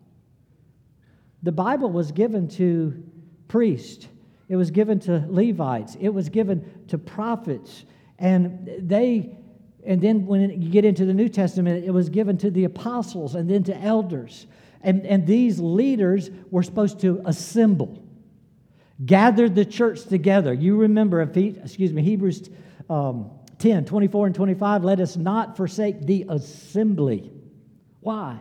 The 1.42 1.52
Bible 1.52 1.90
was 1.90 2.12
given 2.12 2.48
to 2.48 3.02
priests, 3.48 4.08
it 4.48 4.56
was 4.56 4.70
given 4.70 4.98
to 5.00 5.24
Levites, 5.28 5.96
it 6.00 6.08
was 6.08 6.28
given 6.28 6.84
to 6.88 6.98
prophets, 6.98 7.84
and 8.18 8.68
they 8.80 9.38
and 9.84 10.00
then 10.00 10.26
when 10.26 10.62
you 10.62 10.70
get 10.70 10.84
into 10.84 11.04
the 11.04 11.14
New 11.14 11.28
Testament, 11.28 11.84
it 11.84 11.90
was 11.90 12.08
given 12.08 12.36
to 12.38 12.50
the 12.50 12.64
apostles 12.64 13.34
and 13.34 13.48
then 13.48 13.64
to 13.64 13.76
elders. 13.78 14.46
And, 14.82 15.06
and 15.06 15.26
these 15.26 15.58
leaders 15.58 16.30
were 16.50 16.62
supposed 16.62 17.00
to 17.00 17.22
assemble, 17.24 18.02
gather 19.04 19.48
the 19.48 19.64
church 19.64 20.04
together. 20.04 20.52
You 20.52 20.76
remember, 20.76 21.20
excuse 21.22 21.92
me, 21.92 22.02
Hebrews 22.02 22.50
um, 22.88 23.30
10 23.58 23.84
24 23.84 24.26
and 24.26 24.34
25, 24.34 24.84
let 24.84 25.00
us 25.00 25.16
not 25.16 25.56
forsake 25.56 26.06
the 26.06 26.26
assembly. 26.28 27.30
Why? 28.00 28.38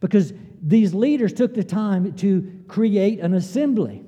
Because 0.00 0.32
these 0.62 0.94
leaders 0.94 1.32
took 1.32 1.54
the 1.54 1.64
time 1.64 2.14
to 2.16 2.62
create 2.66 3.20
an 3.20 3.34
assembly, 3.34 4.04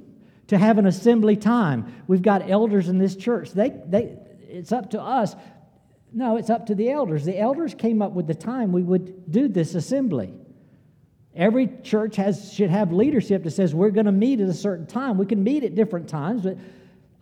to 0.48 0.56
have 0.56 0.78
an 0.78 0.86
assembly 0.86 1.36
time. 1.36 1.94
We've 2.06 2.22
got 2.22 2.50
elders 2.50 2.88
in 2.88 2.98
this 2.98 3.16
church. 3.16 3.52
They, 3.52 3.74
they, 3.86 4.16
it's 4.40 4.72
up 4.72 4.90
to 4.90 5.00
us 5.00 5.36
no, 6.12 6.36
it's 6.36 6.50
up 6.50 6.66
to 6.66 6.74
the 6.74 6.90
elders. 6.90 7.24
The 7.24 7.38
elders 7.38 7.74
came 7.74 8.00
up 8.02 8.12
with 8.12 8.26
the 8.26 8.34
time 8.34 8.72
we 8.72 8.82
would 8.82 9.30
do 9.30 9.48
this 9.48 9.74
assembly. 9.74 10.32
Every 11.34 11.68
church 11.82 12.16
has, 12.16 12.52
should 12.52 12.70
have 12.70 12.92
leadership 12.92 13.44
that 13.44 13.50
says 13.52 13.74
we're 13.74 13.90
going 13.90 14.06
to 14.06 14.12
meet 14.12 14.40
at 14.40 14.48
a 14.48 14.54
certain 14.54 14.86
time. 14.86 15.18
We 15.18 15.26
can 15.26 15.42
meet 15.44 15.62
at 15.64 15.74
different 15.74 16.08
times, 16.08 16.42
but 16.42 16.56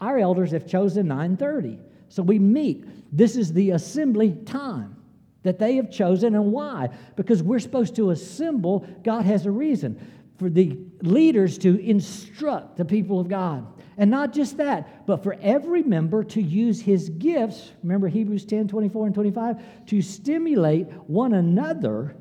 our 0.01 0.19
elders 0.19 0.53
have 0.53 0.67
chosen 0.67 1.07
9:30. 1.07 1.79
So 2.09 2.23
we 2.23 2.39
meet. 2.39 2.87
This 3.15 3.37
is 3.37 3.53
the 3.53 3.71
assembly 3.71 4.33
time 4.47 4.97
that 5.43 5.59
they 5.59 5.77
have 5.77 5.91
chosen 5.91 6.35
and 6.35 6.53
why? 6.53 6.89
Because 7.15 7.43
we're 7.43 7.59
supposed 7.59 7.97
to 7.97 8.11
assemble. 8.11 8.87
God 9.03 9.25
has 9.25 9.47
a 9.47 9.51
reason 9.51 9.99
for 10.39 10.51
the 10.51 10.79
leaders 11.03 11.59
to 11.59 11.79
instruct 11.79 12.77
the 12.77 12.85
people 12.85 13.21
of 13.21 13.29
God. 13.29 13.67
And 13.99 14.11
not 14.11 14.33
just 14.33 14.59
that, 14.59 15.07
but 15.07 15.23
for 15.23 15.37
every 15.41 15.83
member 15.83 16.23
to 16.25 16.43
use 16.43 16.81
his 16.81 17.09
gifts, 17.09 17.71
remember 17.83 18.09
Hebrews 18.09 18.45
10 18.45 18.69
24 18.69 19.07
and 19.07 19.15
25, 19.15 19.87
to 19.87 20.03
stimulate 20.03 20.87
one 21.07 21.33
another 21.33 22.15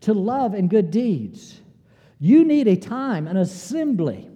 to 0.00 0.12
love 0.12 0.54
and 0.54 0.68
good 0.68 0.90
deeds. 0.90 1.60
You 2.18 2.44
need 2.44 2.68
a 2.68 2.76
time, 2.76 3.28
an 3.28 3.36
assembly, 3.36 4.30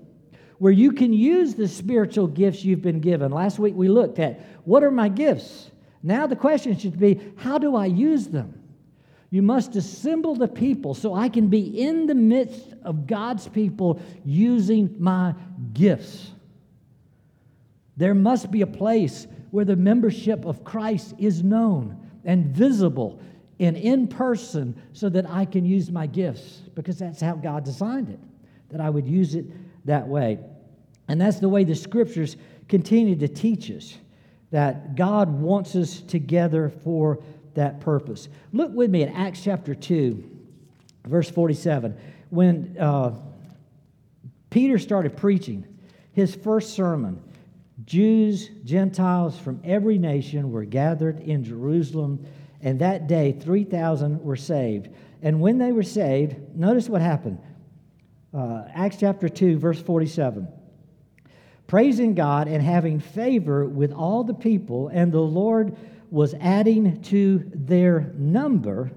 where 0.58 0.72
you 0.72 0.92
can 0.92 1.12
use 1.12 1.54
the 1.54 1.68
spiritual 1.68 2.26
gifts 2.26 2.64
you've 2.64 2.82
been 2.82 3.00
given. 3.00 3.32
Last 3.32 3.58
week 3.58 3.74
we 3.74 3.88
looked 3.88 4.18
at 4.18 4.40
what 4.64 4.84
are 4.84 4.90
my 4.90 5.08
gifts? 5.08 5.70
Now 6.02 6.26
the 6.26 6.36
question 6.36 6.76
should 6.78 6.98
be 6.98 7.20
how 7.36 7.58
do 7.58 7.74
I 7.74 7.86
use 7.86 8.28
them? 8.28 8.57
You 9.30 9.42
must 9.42 9.76
assemble 9.76 10.34
the 10.34 10.48
people 10.48 10.94
so 10.94 11.14
I 11.14 11.28
can 11.28 11.48
be 11.48 11.82
in 11.82 12.06
the 12.06 12.14
midst 12.14 12.74
of 12.82 13.06
God's 13.06 13.46
people 13.46 14.00
using 14.24 14.94
my 14.98 15.34
gifts. 15.74 16.30
There 17.96 18.14
must 18.14 18.50
be 18.50 18.62
a 18.62 18.66
place 18.66 19.26
where 19.50 19.64
the 19.64 19.76
membership 19.76 20.44
of 20.44 20.64
Christ 20.64 21.14
is 21.18 21.42
known 21.42 21.98
and 22.24 22.46
visible 22.46 23.20
and 23.60 23.76
in 23.76 24.06
person 24.06 24.80
so 24.92 25.08
that 25.08 25.28
I 25.28 25.44
can 25.44 25.64
use 25.64 25.90
my 25.90 26.06
gifts 26.06 26.62
because 26.74 26.98
that's 26.98 27.20
how 27.20 27.34
God 27.34 27.64
designed 27.64 28.08
it. 28.08 28.20
that 28.70 28.80
I 28.80 28.90
would 28.90 29.06
use 29.06 29.34
it 29.34 29.46
that 29.86 30.06
way. 30.06 30.38
And 31.08 31.20
that's 31.20 31.38
the 31.38 31.48
way 31.48 31.64
the 31.64 31.74
scriptures 31.74 32.36
continue 32.68 33.16
to 33.16 33.28
teach 33.28 33.70
us 33.70 33.96
that 34.50 34.94
God 34.94 35.28
wants 35.40 35.74
us 35.74 36.00
together 36.02 36.70
for 36.82 37.22
that 37.58 37.80
purpose. 37.80 38.28
Look 38.52 38.72
with 38.72 38.90
me 38.90 39.02
at 39.02 39.14
Acts 39.14 39.42
chapter 39.42 39.74
2, 39.74 40.24
verse 41.04 41.28
47. 41.30 41.96
When 42.30 42.76
uh, 42.78 43.14
Peter 44.50 44.78
started 44.78 45.16
preaching 45.16 45.66
his 46.12 46.34
first 46.34 46.74
sermon, 46.74 47.22
Jews, 47.84 48.48
Gentiles 48.64 49.38
from 49.38 49.60
every 49.64 49.98
nation 49.98 50.50
were 50.50 50.64
gathered 50.64 51.20
in 51.20 51.44
Jerusalem, 51.44 52.24
and 52.62 52.78
that 52.80 53.06
day 53.06 53.32
3,000 53.32 54.22
were 54.22 54.36
saved. 54.36 54.88
And 55.22 55.40
when 55.40 55.58
they 55.58 55.72
were 55.72 55.82
saved, 55.82 56.36
notice 56.54 56.88
what 56.88 57.02
happened. 57.02 57.38
Uh, 58.32 58.64
Acts 58.74 58.96
chapter 58.98 59.28
2, 59.28 59.58
verse 59.58 59.80
47 59.80 60.48
praising 61.66 62.14
God 62.14 62.48
and 62.48 62.62
having 62.62 62.98
favor 62.98 63.66
with 63.66 63.92
all 63.92 64.24
the 64.24 64.32
people, 64.32 64.88
and 64.88 65.12
the 65.12 65.20
Lord 65.20 65.76
was 66.10 66.34
adding 66.34 67.02
to 67.02 67.50
their 67.54 68.12
number 68.16 68.90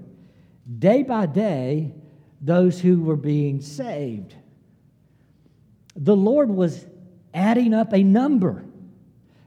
day 0.79 1.03
by 1.03 1.25
day 1.25 1.93
those 2.39 2.79
who 2.79 3.03
were 3.03 3.15
being 3.15 3.61
saved. 3.61 4.35
The 5.95 6.15
Lord 6.15 6.49
was 6.49 6.85
adding 7.33 7.73
up 7.73 7.93
a 7.93 8.03
number. 8.03 8.65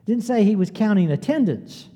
Didn't 0.05 0.25
say 0.25 0.45
he 0.45 0.57
was 0.57 0.71
counting 0.71 1.11
attendance. 1.11 1.89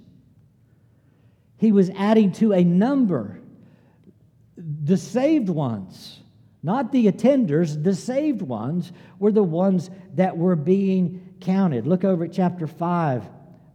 He 1.59 1.73
was 1.73 1.91
adding 1.91 2.33
to 2.33 2.53
a 2.53 2.65
number 2.65 3.41
the 4.57 4.97
saved 4.97 5.49
ones. 5.49 6.21
Not 6.63 6.91
the 6.91 7.11
attenders, 7.11 7.83
the 7.83 7.95
saved 7.95 8.43
ones 8.43 8.93
were 9.19 9.31
the 9.31 9.45
ones 9.45 9.91
that 10.15 10.37
were 10.37 10.57
being 10.57 11.37
counted. 11.41 11.87
Look 11.87 12.05
over 12.05 12.25
at 12.25 12.33
chapter 12.33 12.67
5, 12.67 13.25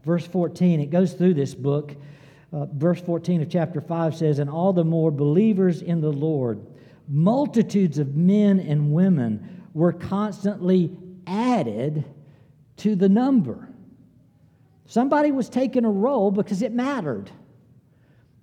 verse 0.04 0.26
14. 0.28 0.80
It 0.80 0.90
goes 0.90 1.14
through 1.14 1.34
this 1.34 1.56
book. 1.56 1.96
Uh, 2.52 2.66
verse 2.66 3.02
14 3.02 3.42
of 3.42 3.50
chapter 3.50 3.82
5 3.82 4.16
says, 4.16 4.40
And 4.40 4.50
all 4.50 4.74
the 4.74 4.84
more 4.84 5.12
believers 5.12 5.82
in 5.82 6.02
the 6.02 6.12
Lord, 6.12 6.66
multitudes 7.08 7.98
of 7.98 8.16
men 8.16 8.60
and 8.60 8.94
women 8.94 9.64
were 9.74 9.94
constantly 9.94 10.96
added 11.26 12.06
to 12.78 12.96
the 12.96 13.10
number. 13.10 13.70
Somebody 14.86 15.32
was 15.32 15.50
taking 15.50 15.86
a 15.86 15.90
roll 15.90 16.30
because 16.32 16.62
it 16.62 16.74
mattered. 16.74 17.32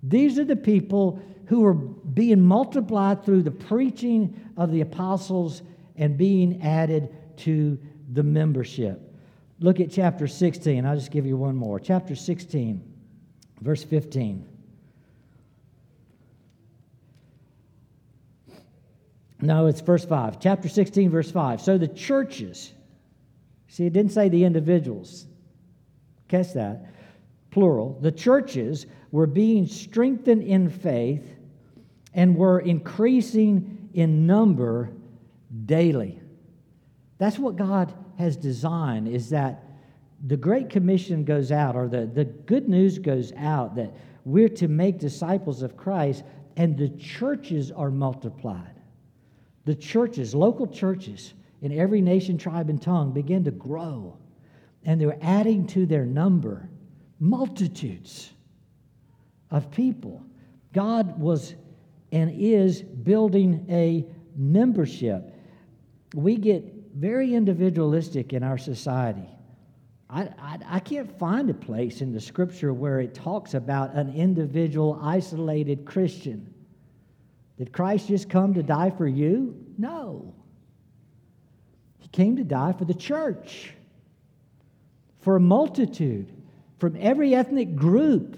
These 0.03 0.39
are 0.39 0.45
the 0.45 0.55
people 0.55 1.21
who 1.45 1.63
are 1.65 1.73
being 1.73 2.41
multiplied 2.41 3.23
through 3.23 3.43
the 3.43 3.51
preaching 3.51 4.39
of 4.57 4.71
the 4.71 4.81
apostles 4.81 5.61
and 5.95 6.17
being 6.17 6.61
added 6.61 7.15
to 7.37 7.77
the 8.11 8.23
membership. 8.23 9.10
Look 9.61 9.79
at 9.79 9.91
chapter 9.91 10.27
16. 10.27 10.85
I'll 10.87 10.95
just 10.95 11.11
give 11.11 11.27
you 11.27 11.37
one 11.37 11.55
more. 11.55 11.79
Chapter 11.79 12.15
16, 12.15 12.83
verse 13.61 13.83
15. 13.83 14.47
No, 19.39 19.67
it's 19.67 19.81
verse 19.81 20.03
5. 20.03 20.39
Chapter 20.39 20.67
16, 20.67 21.11
verse 21.11 21.29
5. 21.29 21.61
So 21.61 21.77
the 21.77 21.87
churches, 21.87 22.73
see, 23.67 23.85
it 23.85 23.93
didn't 23.93 24.13
say 24.13 24.29
the 24.29 24.43
individuals. 24.45 25.27
Catch 26.27 26.53
that. 26.53 26.87
Plural. 27.51 27.99
The 28.01 28.11
churches 28.11 28.87
were 29.11 29.27
being 29.27 29.67
strengthened 29.67 30.41
in 30.41 30.71
faith 30.71 31.23
and 32.15 32.35
were 32.35 32.59
increasing 32.61 33.89
in 33.93 34.25
number 34.25 34.89
daily. 35.65 36.19
That's 37.19 37.37
what 37.37 37.57
God 37.57 37.93
has 38.21 38.37
designed 38.37 39.07
is 39.07 39.29
that 39.31 39.63
the 40.27 40.37
Great 40.37 40.69
Commission 40.69 41.25
goes 41.25 41.51
out, 41.51 41.75
or 41.75 41.87
the, 41.87 42.05
the 42.05 42.25
good 42.25 42.69
news 42.69 42.99
goes 42.99 43.33
out 43.35 43.75
that 43.75 43.91
we're 44.23 44.49
to 44.49 44.67
make 44.67 44.99
disciples 44.99 45.63
of 45.63 45.75
Christ, 45.75 46.23
and 46.55 46.77
the 46.77 46.89
churches 46.89 47.71
are 47.71 47.89
multiplied. 47.89 48.79
The 49.65 49.75
churches, 49.75 50.35
local 50.35 50.67
churches 50.67 51.33
in 51.61 51.77
every 51.77 52.01
nation, 52.01 52.37
tribe, 52.37 52.69
and 52.69 52.81
tongue 52.81 53.11
begin 53.11 53.43
to 53.45 53.51
grow, 53.51 54.17
and 54.85 55.01
they're 55.01 55.17
adding 55.21 55.65
to 55.67 55.85
their 55.85 56.05
number 56.05 56.69
multitudes 57.19 58.31
of 59.49 59.71
people. 59.71 60.23
God 60.73 61.19
was 61.19 61.55
and 62.11 62.31
is 62.31 62.81
building 62.81 63.65
a 63.69 64.05
membership. 64.35 65.33
We 66.13 66.35
get 66.35 66.70
very 66.95 67.33
individualistic 67.33 68.33
in 68.33 68.43
our 68.43 68.57
society. 68.57 69.29
I, 70.09 70.23
I, 70.39 70.57
I, 70.67 70.79
can't 70.79 71.17
find 71.17 71.49
a 71.49 71.53
place 71.53 72.01
in 72.01 72.11
the 72.11 72.19
scripture 72.19 72.73
where 72.73 72.99
it 72.99 73.13
talks 73.13 73.53
about 73.53 73.93
an 73.93 74.13
individual, 74.13 74.99
isolated 75.01 75.85
Christian. 75.85 76.53
Did 77.57 77.71
Christ 77.71 78.09
just 78.09 78.29
come 78.29 78.53
to 78.55 78.63
die 78.63 78.89
for 78.89 79.07
you? 79.07 79.55
No. 79.77 80.33
He 81.99 82.09
came 82.09 82.35
to 82.37 82.43
die 82.43 82.73
for 82.73 82.83
the 82.83 82.93
church, 82.93 83.73
for 85.21 85.37
a 85.37 85.39
multitude, 85.39 86.33
from 86.77 86.97
every 86.99 87.33
ethnic 87.33 87.75
group. 87.75 88.37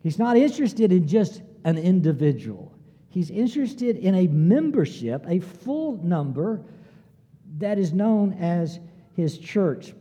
He's 0.00 0.18
not 0.18 0.36
interested 0.36 0.92
in 0.92 1.08
just 1.08 1.42
an 1.64 1.76
individual, 1.76 2.72
he's 3.08 3.30
interested 3.30 3.96
in 3.96 4.14
a 4.14 4.28
membership, 4.28 5.24
a 5.26 5.40
full 5.40 5.96
number 6.04 6.62
that 7.58 7.78
is 7.78 7.92
known 7.92 8.34
as 8.34 8.80
his 9.14 9.38
church. 9.38 9.94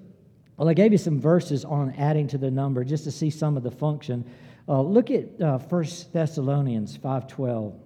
Well, 0.58 0.70
I 0.70 0.74
gave 0.74 0.92
you 0.92 0.98
some 0.98 1.20
verses 1.20 1.66
on 1.66 1.94
adding 1.98 2.28
to 2.28 2.38
the 2.38 2.52
number 2.52 2.84
just 2.84 3.04
to 3.06 3.12
see 3.12 3.30
some 3.30 3.58
of 3.58 3.64
the 3.64 3.72
function. 3.72 4.26
Uh, 4.68 4.82
look 4.82 5.12
at 5.12 5.40
uh, 5.42 5.58
1 5.58 5.86
Thessalonians 6.14 6.98
5.12. 6.98 7.78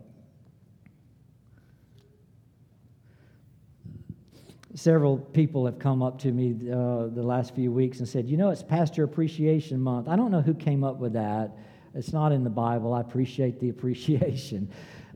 Several 4.75 5.17
people 5.17 5.65
have 5.65 5.79
come 5.79 6.01
up 6.01 6.19
to 6.19 6.31
me 6.31 6.51
uh, 6.71 7.07
the 7.07 7.23
last 7.23 7.53
few 7.53 7.71
weeks 7.71 7.99
and 7.99 8.07
said, 8.07 8.29
you 8.29 8.37
know, 8.37 8.49
it's 8.49 8.63
Pastor 8.63 9.03
Appreciation 9.03 9.81
Month. 9.81 10.07
I 10.07 10.15
don't 10.15 10.31
know 10.31 10.41
who 10.41 10.53
came 10.53 10.83
up 10.83 10.97
with 10.97 11.13
that. 11.13 11.57
It's 11.95 12.13
not 12.13 12.31
in 12.31 12.43
the 12.43 12.49
Bible. 12.49 12.93
I 12.93 13.01
appreciate 13.01 13.59
the 13.59 13.69
appreciation. 13.75 14.71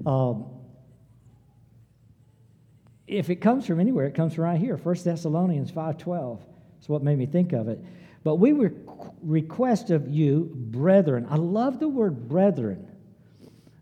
Um, 0.06 0.46
if 3.14 3.30
it 3.30 3.38
comes 3.38 3.66
from 3.66 3.80
anywhere, 3.80 4.08
it 4.08 4.16
comes 4.16 4.34
from 4.34 4.46
right 4.46 4.60
here, 4.60 4.76
1 4.76 4.96
Thessalonians 5.04 5.72
5.12. 5.72 6.40
That's 6.76 6.90
what 6.90 7.04
made 7.04 7.18
me 7.18 7.26
think 7.26 7.54
of 7.54 7.68
it. 7.68 7.80
But 8.24 8.36
we 8.36 8.54
request 9.22 9.92
of 9.92 10.08
you, 10.08 10.52
brethren. 10.54 11.28
I 11.30 11.36
love 11.36 11.80
the 11.80 11.88
word 11.88 12.28
brethren. 12.28 12.88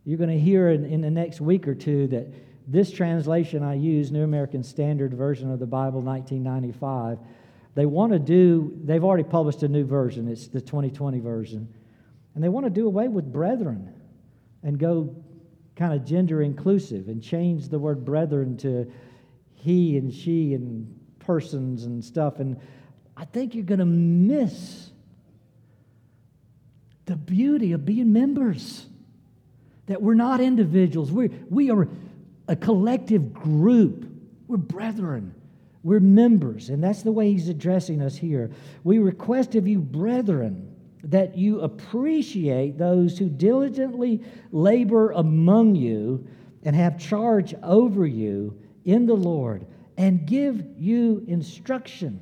You're 0.04 0.18
going 0.18 0.32
to 0.32 0.40
hear 0.40 0.70
in, 0.70 0.86
in 0.86 1.02
the 1.02 1.12
next 1.12 1.42
week 1.42 1.68
or 1.68 1.76
two 1.76 2.08
that 2.08 2.28
this 2.68 2.92
translation 2.92 3.64
I 3.64 3.76
use, 3.76 4.12
New 4.12 4.24
American 4.24 4.64
Standard 4.64 5.14
Version 5.14 5.52
of 5.52 5.60
the 5.60 5.66
Bible, 5.66 6.02
1995, 6.02 7.20
they 7.76 7.86
want 7.86 8.12
to 8.12 8.20
do, 8.20 8.78
they've 8.84 9.04
already 9.04 9.24
published 9.24 9.64
a 9.64 9.68
new 9.68 9.86
version. 9.86 10.28
It's 10.28 10.48
the 10.48 10.62
2020 10.62 11.20
version. 11.20 11.74
And 12.36 12.44
they 12.44 12.50
want 12.50 12.66
to 12.66 12.70
do 12.70 12.88
away 12.88 13.08
with 13.08 13.32
brethren 13.32 13.94
and 14.64 14.78
go 14.78 15.16
kind 15.76 15.94
of 15.94 16.06
gender 16.06 16.42
inclusive 16.42 17.08
and 17.08 17.24
change 17.24 17.70
the 17.70 17.80
word 17.80 18.04
brethren 18.04 18.58
to 18.58 18.92
he 19.62 19.98
and 19.98 20.12
she 20.12 20.54
and 20.54 21.00
persons 21.20 21.86
and 21.86 22.04
stuff. 22.04 22.40
And 22.40 22.60
I 23.16 23.26
think 23.26 23.54
you're 23.54 23.64
going 23.64 23.80
to 23.80 23.86
miss 23.86 24.90
the 27.06 27.16
beauty 27.16 27.74
of 27.74 27.86
being 27.86 28.12
members. 28.12 28.88
That 29.86 30.02
we're 30.02 30.14
not 30.14 30.42
individuals, 30.42 31.12
we're, 31.12 31.30
we 31.50 31.70
are 31.70 31.88
a 32.48 32.56
collective 32.56 33.34
group. 33.34 34.08
We're 34.48 34.58
brethren. 34.58 35.34
We're 35.84 36.00
members. 36.00 36.70
And 36.70 36.84
that's 36.84 37.04
the 37.04 37.12
way 37.12 37.32
he's 37.32 37.50
addressing 37.50 38.02
us 38.02 38.16
here. 38.16 38.52
We 38.84 39.00
request 39.00 39.56
of 39.56 39.68
you, 39.68 39.80
brethren, 39.80 40.76
that 41.04 41.38
you 41.38 41.62
appreciate 41.62 42.78
those 42.78 43.18
who 43.18 43.30
diligently 43.30 44.24
labor 44.52 45.12
among 45.12 45.76
you 45.76 46.28
and 46.64 46.76
have 46.76 46.98
charge 47.00 47.56
over 47.64 48.06
you 48.06 48.61
in 48.86 49.06
the 49.06 49.16
Lord 49.16 49.66
and 49.98 50.26
give 50.26 50.64
you 50.78 51.24
instruction, 51.28 52.22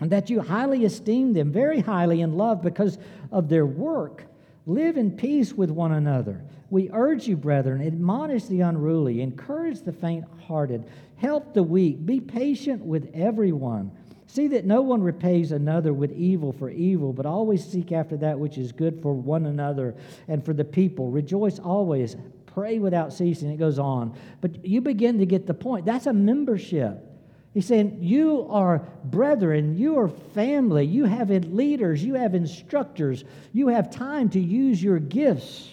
and 0.00 0.10
that 0.10 0.30
you 0.30 0.40
highly 0.40 0.84
esteem 0.84 1.32
them, 1.32 1.52
very 1.52 1.80
highly 1.80 2.20
in 2.20 2.36
love 2.36 2.62
because 2.62 2.98
of 3.32 3.48
their 3.48 3.66
work. 3.66 4.24
Live 4.66 4.96
in 4.96 5.12
peace 5.12 5.52
with 5.52 5.70
one 5.70 5.92
another. 5.92 6.42
We 6.68 6.90
urge 6.92 7.26
you, 7.26 7.36
brethren, 7.36 7.80
admonish 7.84 8.44
the 8.44 8.60
unruly, 8.60 9.20
encourage 9.20 9.80
the 9.80 9.92
faint 9.92 10.24
hearted, 10.46 10.84
help 11.16 11.54
the 11.54 11.62
weak, 11.62 12.04
be 12.04 12.20
patient 12.20 12.84
with 12.84 13.10
everyone. 13.14 13.90
See 14.26 14.46
that 14.48 14.64
no 14.64 14.80
one 14.80 15.02
repays 15.02 15.50
another 15.50 15.92
with 15.92 16.12
evil 16.12 16.52
for 16.52 16.70
evil, 16.70 17.12
but 17.12 17.26
always 17.26 17.64
seek 17.64 17.90
after 17.90 18.16
that 18.18 18.38
which 18.38 18.58
is 18.58 18.70
good 18.70 19.02
for 19.02 19.12
one 19.12 19.46
another 19.46 19.96
and 20.28 20.44
for 20.44 20.52
the 20.52 20.64
people. 20.64 21.10
Rejoice 21.10 21.58
always 21.58 22.16
pray 22.54 22.78
without 22.78 23.12
ceasing. 23.12 23.50
It 23.50 23.58
goes 23.58 23.78
on. 23.78 24.16
But 24.40 24.64
you 24.64 24.80
begin 24.80 25.18
to 25.18 25.26
get 25.26 25.46
the 25.46 25.54
point. 25.54 25.86
That's 25.86 26.06
a 26.06 26.12
membership. 26.12 27.06
He's 27.54 27.66
saying, 27.66 27.98
You 28.00 28.46
are 28.48 28.86
brethren, 29.04 29.76
you 29.76 29.98
are 29.98 30.08
family, 30.08 30.86
you 30.86 31.04
have 31.04 31.30
leaders, 31.30 32.04
you 32.04 32.14
have 32.14 32.34
instructors, 32.34 33.24
you 33.52 33.68
have 33.68 33.90
time 33.90 34.28
to 34.30 34.40
use 34.40 34.82
your 34.82 34.98
gifts. 34.98 35.68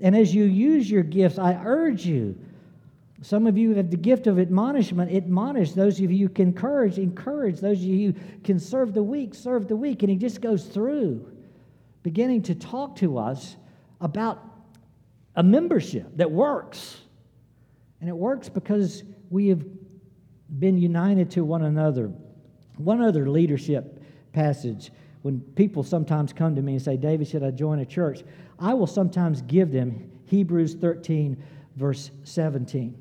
And 0.00 0.16
as 0.16 0.34
you 0.34 0.44
use 0.44 0.90
your 0.90 1.04
gifts, 1.04 1.38
I 1.38 1.60
urge 1.64 2.04
you. 2.04 2.36
Some 3.22 3.46
of 3.46 3.56
you 3.56 3.74
have 3.74 3.88
the 3.88 3.96
gift 3.96 4.26
of 4.26 4.40
admonishment. 4.40 5.12
Admonish 5.12 5.72
those 5.72 6.00
of 6.00 6.10
you 6.10 6.26
who 6.26 6.34
can 6.34 6.48
encourage, 6.48 6.98
encourage 6.98 7.60
those 7.60 7.78
of 7.78 7.84
you 7.84 8.12
who 8.12 8.18
can 8.42 8.58
serve 8.58 8.94
the 8.94 9.02
weak, 9.02 9.32
serve 9.32 9.68
the 9.68 9.76
weak. 9.76 10.02
And 10.02 10.10
he 10.10 10.16
just 10.16 10.40
goes 10.40 10.66
through, 10.66 11.24
beginning 12.02 12.42
to 12.42 12.56
talk 12.56 12.96
to 12.96 13.18
us 13.18 13.54
about 14.00 14.51
a 15.36 15.42
membership 15.42 16.16
that 16.16 16.30
works. 16.30 17.00
And 18.00 18.08
it 18.08 18.16
works 18.16 18.48
because 18.48 19.02
we 19.30 19.48
have 19.48 19.64
been 20.58 20.76
united 20.76 21.30
to 21.32 21.44
one 21.44 21.62
another. 21.62 22.12
One 22.76 23.00
other 23.00 23.28
leadership 23.28 24.02
passage, 24.32 24.90
when 25.22 25.40
people 25.40 25.82
sometimes 25.82 26.32
come 26.32 26.56
to 26.56 26.62
me 26.62 26.74
and 26.74 26.82
say, 26.82 26.96
David, 26.96 27.28
should 27.28 27.42
I 27.42 27.50
join 27.50 27.78
a 27.78 27.86
church? 27.86 28.22
I 28.58 28.74
will 28.74 28.86
sometimes 28.86 29.42
give 29.42 29.70
them 29.70 30.10
Hebrews 30.26 30.74
13, 30.74 31.42
verse 31.76 32.10
17, 32.24 33.00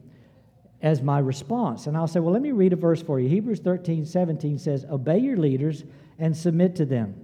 as 0.82 1.02
my 1.02 1.20
response. 1.20 1.88
And 1.88 1.98
I'll 1.98 2.08
say, 2.08 2.20
Well, 2.20 2.34
let 2.34 2.41
me 2.41 2.52
read 2.52 2.74
a 2.74 2.76
verse 2.78 3.02
for 3.02 3.20
you. 3.20 3.28
Hebrews 3.30 3.60
13, 3.60 4.06
17 4.06 4.58
says, 4.58 4.86
Obey 4.89 5.20
your 5.20 5.38
leaders 5.38 5.84
and 6.20 6.36
submit 6.36 6.76
to 6.76 6.86
them. 6.86 7.15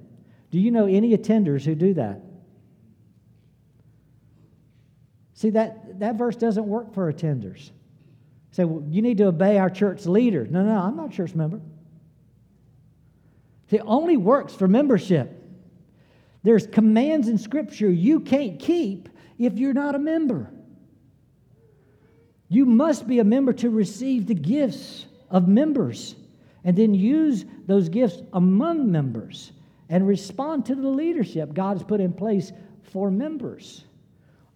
Do 0.49 0.59
you 0.59 0.71
know 0.71 0.85
any 0.85 1.15
attenders 1.15 1.63
who 1.63 1.75
do 1.75 1.93
that? 1.95 2.21
See, 5.37 5.51
that, 5.51 5.99
that 5.99 6.15
verse 6.15 6.35
doesn't 6.35 6.65
work 6.65 6.95
for 6.95 7.13
attenders. 7.13 7.69
Say, 8.49 8.65
well, 8.65 8.83
you 8.89 9.03
need 9.03 9.19
to 9.19 9.25
obey 9.25 9.59
our 9.59 9.69
church 9.69 10.07
leader. 10.07 10.47
No, 10.47 10.63
no, 10.63 10.71
I'm 10.71 10.97
not 10.97 11.13
a 11.13 11.15
church 11.15 11.35
member. 11.35 11.61
It 13.69 13.83
only 13.85 14.17
works 14.17 14.55
for 14.55 14.67
membership. 14.67 15.31
There's 16.41 16.65
commands 16.65 17.27
in 17.27 17.37
Scripture 17.37 17.87
you 17.87 18.21
can't 18.21 18.59
keep 18.59 19.09
if 19.37 19.59
you're 19.59 19.73
not 19.73 19.93
a 19.93 19.99
member. 19.99 20.49
You 22.49 22.65
must 22.65 23.07
be 23.07 23.19
a 23.19 23.23
member 23.23 23.53
to 23.53 23.69
receive 23.69 24.25
the 24.25 24.33
gifts 24.33 25.05
of 25.29 25.47
members 25.47 26.15
and 26.63 26.75
then 26.75 26.95
use 26.95 27.45
those 27.67 27.89
gifts 27.89 28.23
among 28.33 28.91
members 28.91 29.51
and 29.87 30.07
respond 30.07 30.65
to 30.65 30.73
the 30.73 30.87
leadership 30.87 31.53
God 31.53 31.77
has 31.77 31.83
put 31.83 32.01
in 32.01 32.11
place 32.11 32.51
for 32.81 33.11
members. 33.11 33.83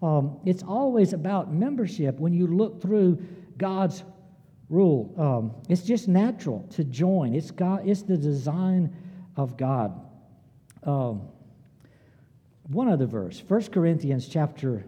Um, 0.01 0.39
it's 0.45 0.63
always 0.63 1.13
about 1.13 1.53
membership 1.53 2.19
when 2.19 2.33
you 2.33 2.47
look 2.47 2.81
through 2.81 3.23
God's 3.57 4.03
rule. 4.69 5.13
Um, 5.17 5.63
it's 5.69 5.83
just 5.83 6.07
natural 6.07 6.67
to 6.71 6.83
join. 6.83 7.35
It's 7.35 7.51
God. 7.51 7.87
It's 7.87 8.01
the 8.01 8.17
design 8.17 8.95
of 9.35 9.57
God. 9.57 9.93
Um, 10.83 11.21
one 12.63 12.87
other 12.87 13.05
verse, 13.05 13.43
1 13.47 13.63
Corinthians 13.65 14.27
chapter 14.27 14.85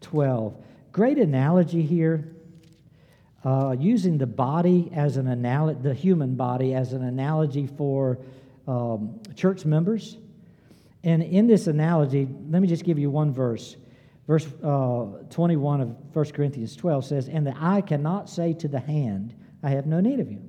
12. 0.00 0.56
Great 0.90 1.18
analogy 1.18 1.82
here. 1.82 2.34
Uh, 3.44 3.76
using 3.78 4.18
the 4.18 4.26
body 4.26 4.90
as 4.92 5.16
an 5.16 5.28
analogy, 5.28 5.78
the 5.80 5.94
human 5.94 6.34
body 6.34 6.74
as 6.74 6.92
an 6.92 7.04
analogy 7.04 7.68
for 7.68 8.18
um, 8.66 9.20
church 9.36 9.64
members. 9.64 10.16
And 11.04 11.22
in 11.22 11.46
this 11.46 11.68
analogy, 11.68 12.28
let 12.50 12.60
me 12.60 12.66
just 12.66 12.84
give 12.84 12.98
you 12.98 13.10
one 13.10 13.32
verse. 13.32 13.76
Verse 14.28 14.46
uh, 14.62 15.24
21 15.30 15.80
of 15.80 15.96
1 16.14 16.24
Corinthians 16.32 16.76
12 16.76 17.06
says, 17.06 17.28
And 17.28 17.46
the 17.46 17.54
eye 17.58 17.80
cannot 17.80 18.28
say 18.28 18.52
to 18.52 18.68
the 18.68 18.78
hand, 18.78 19.34
I 19.62 19.70
have 19.70 19.86
no 19.86 20.00
need 20.00 20.20
of 20.20 20.30
you. 20.30 20.42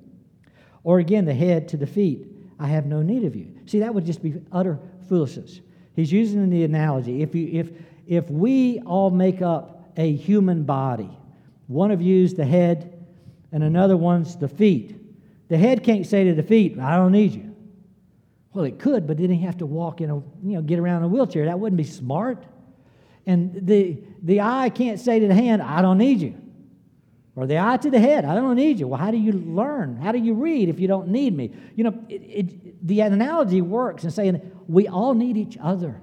Or 0.84 1.00
again, 1.00 1.24
the 1.24 1.34
head 1.34 1.70
to 1.70 1.78
the 1.78 1.88
feet, 1.88 2.28
I 2.60 2.68
have 2.68 2.86
no 2.86 3.02
need 3.02 3.24
of 3.24 3.38
you. 3.38 3.56
See, 3.66 3.80
that 3.80 3.96
would 3.96 4.06
just 4.06 4.22
be 4.22 4.42
utter 4.52 4.78
foolishness. 5.08 5.62
He's 5.96 6.12
using 6.12 6.50
the 6.50 6.66
analogy. 6.66 7.24
If, 7.24 7.34
you, 7.34 7.48
if, 7.54 7.70
if 8.06 8.30
we 8.30 8.82
all 8.82 9.12
make 9.12 9.42
up 9.42 9.94
a 9.96 10.14
human 10.14 10.64
body, 10.64 11.10
one 11.68 11.92
of 11.92 12.02
you's 12.02 12.34
the 12.34 12.46
head 12.46 13.06
and 13.54 13.64
another 13.64 13.96
one's 13.96 14.36
the 14.36 14.50
feet, 14.50 14.98
the 15.48 15.58
head 15.58 15.84
can't 15.84 16.06
say 16.06 16.26
to 16.26 16.34
the 16.34 16.44
feet, 16.44 16.78
I 16.78 16.98
don't 16.98 17.14
need 17.14 17.32
you. 17.32 17.56
Well, 18.54 18.66
it 18.66 18.78
could, 18.78 19.08
but 19.08 19.18
then 19.18 19.30
he 19.30 19.42
have 19.44 19.58
to 19.60 19.66
walk 19.66 20.02
in 20.02 20.10
a, 20.10 20.16
you 20.16 20.56
know, 20.56 20.62
get 20.62 20.80
around 20.80 20.98
in 20.98 21.04
a 21.06 21.08
wheelchair. 21.08 21.46
That 21.46 21.60
wouldn't 21.60 21.78
be 21.78 21.86
smart. 21.86 22.44
And 23.30 23.68
the, 23.68 24.02
the 24.24 24.42
eye 24.42 24.72
can't 24.72 25.00
say 25.00 25.20
to 25.20 25.28
the 25.28 25.36
hand, 25.36 25.62
I 25.62 25.84
don't 25.84 26.00
need 26.00 26.20
you. 26.20 26.36
Or 27.36 27.46
the 27.46 27.60
eye 27.60 27.78
to 27.78 27.92
the 27.92 28.00
head, 28.00 28.26
I 28.26 28.34
don't 28.34 28.56
need 28.56 28.80
you. 28.80 28.88
Well, 28.88 29.00
how 29.00 29.12
do 29.12 29.18
you 29.18 29.34
learn? 29.34 29.98
How 29.98 30.12
do 30.12 30.18
you 30.18 30.34
read 30.34 30.68
if 30.68 30.80
you 30.80 30.88
don't 30.88 31.10
need 31.10 31.38
me? 31.38 31.54
You 31.76 31.84
know, 31.84 32.04
it, 32.10 32.24
it, 32.24 32.88
the 32.88 33.02
analogy 33.02 33.62
works 33.62 34.04
in 34.04 34.10
saying 34.10 34.42
we 34.68 34.88
all 34.88 35.14
need 35.14 35.38
each 35.38 35.60
other. 35.62 36.02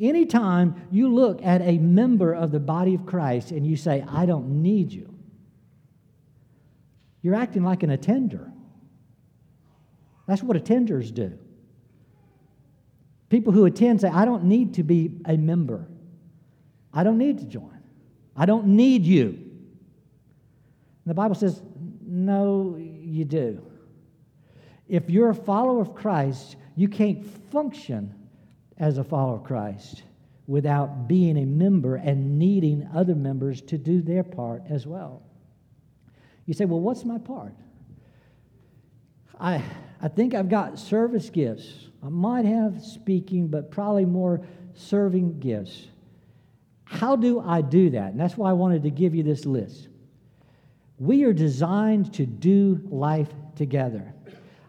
Anytime 0.00 0.88
you 0.90 1.14
look 1.14 1.44
at 1.44 1.62
a 1.62 1.78
member 1.78 2.32
of 2.32 2.50
the 2.50 2.58
body 2.58 2.96
of 2.96 3.06
Christ 3.06 3.52
and 3.52 3.64
you 3.64 3.76
say, 3.76 4.04
I 4.10 4.26
don't 4.26 4.62
need 4.62 4.92
you, 4.92 5.14
you're 7.22 7.36
acting 7.36 7.62
like 7.62 7.84
an 7.84 7.90
attender. 7.90 8.50
That's 10.26 10.42
what 10.42 10.56
attenders 10.56 11.14
do. 11.14 11.38
People 13.28 13.52
who 13.52 13.64
attend 13.64 14.00
say, 14.00 14.08
I 14.08 14.24
don't 14.24 14.42
need 14.46 14.74
to 14.74 14.82
be 14.82 15.12
a 15.24 15.36
member. 15.36 15.86
I 16.92 17.04
don't 17.04 17.18
need 17.18 17.38
to 17.38 17.44
join. 17.44 17.78
I 18.36 18.46
don't 18.46 18.66
need 18.68 19.04
you. 19.04 19.26
And 19.26 21.06
the 21.06 21.14
Bible 21.14 21.34
says, 21.34 21.62
no, 22.02 22.76
you 22.78 23.24
do. 23.24 23.64
If 24.88 25.08
you're 25.08 25.30
a 25.30 25.34
follower 25.34 25.80
of 25.80 25.94
Christ, 25.94 26.56
you 26.74 26.88
can't 26.88 27.24
function 27.50 28.14
as 28.78 28.98
a 28.98 29.04
follower 29.04 29.36
of 29.36 29.44
Christ 29.44 30.02
without 30.46 31.06
being 31.06 31.38
a 31.38 31.46
member 31.46 31.94
and 31.94 32.38
needing 32.38 32.88
other 32.94 33.14
members 33.14 33.60
to 33.62 33.78
do 33.78 34.02
their 34.02 34.24
part 34.24 34.62
as 34.68 34.86
well. 34.86 35.22
You 36.46 36.54
say, 36.54 36.64
well, 36.64 36.80
what's 36.80 37.04
my 37.04 37.18
part? 37.18 37.54
I, 39.38 39.62
I 40.02 40.08
think 40.08 40.34
I've 40.34 40.48
got 40.48 40.78
service 40.78 41.30
gifts. 41.30 41.88
I 42.02 42.08
might 42.08 42.44
have 42.44 42.82
speaking, 42.82 43.46
but 43.46 43.70
probably 43.70 44.04
more 44.04 44.44
serving 44.74 45.38
gifts. 45.38 45.86
How 46.90 47.14
do 47.14 47.38
I 47.38 47.62
do 47.62 47.90
that? 47.90 48.10
And 48.10 48.20
that's 48.20 48.36
why 48.36 48.50
I 48.50 48.52
wanted 48.52 48.82
to 48.82 48.90
give 48.90 49.14
you 49.14 49.22
this 49.22 49.46
list. 49.46 49.86
We 50.98 51.22
are 51.22 51.32
designed 51.32 52.12
to 52.14 52.26
do 52.26 52.80
life 52.90 53.28
together. 53.54 54.12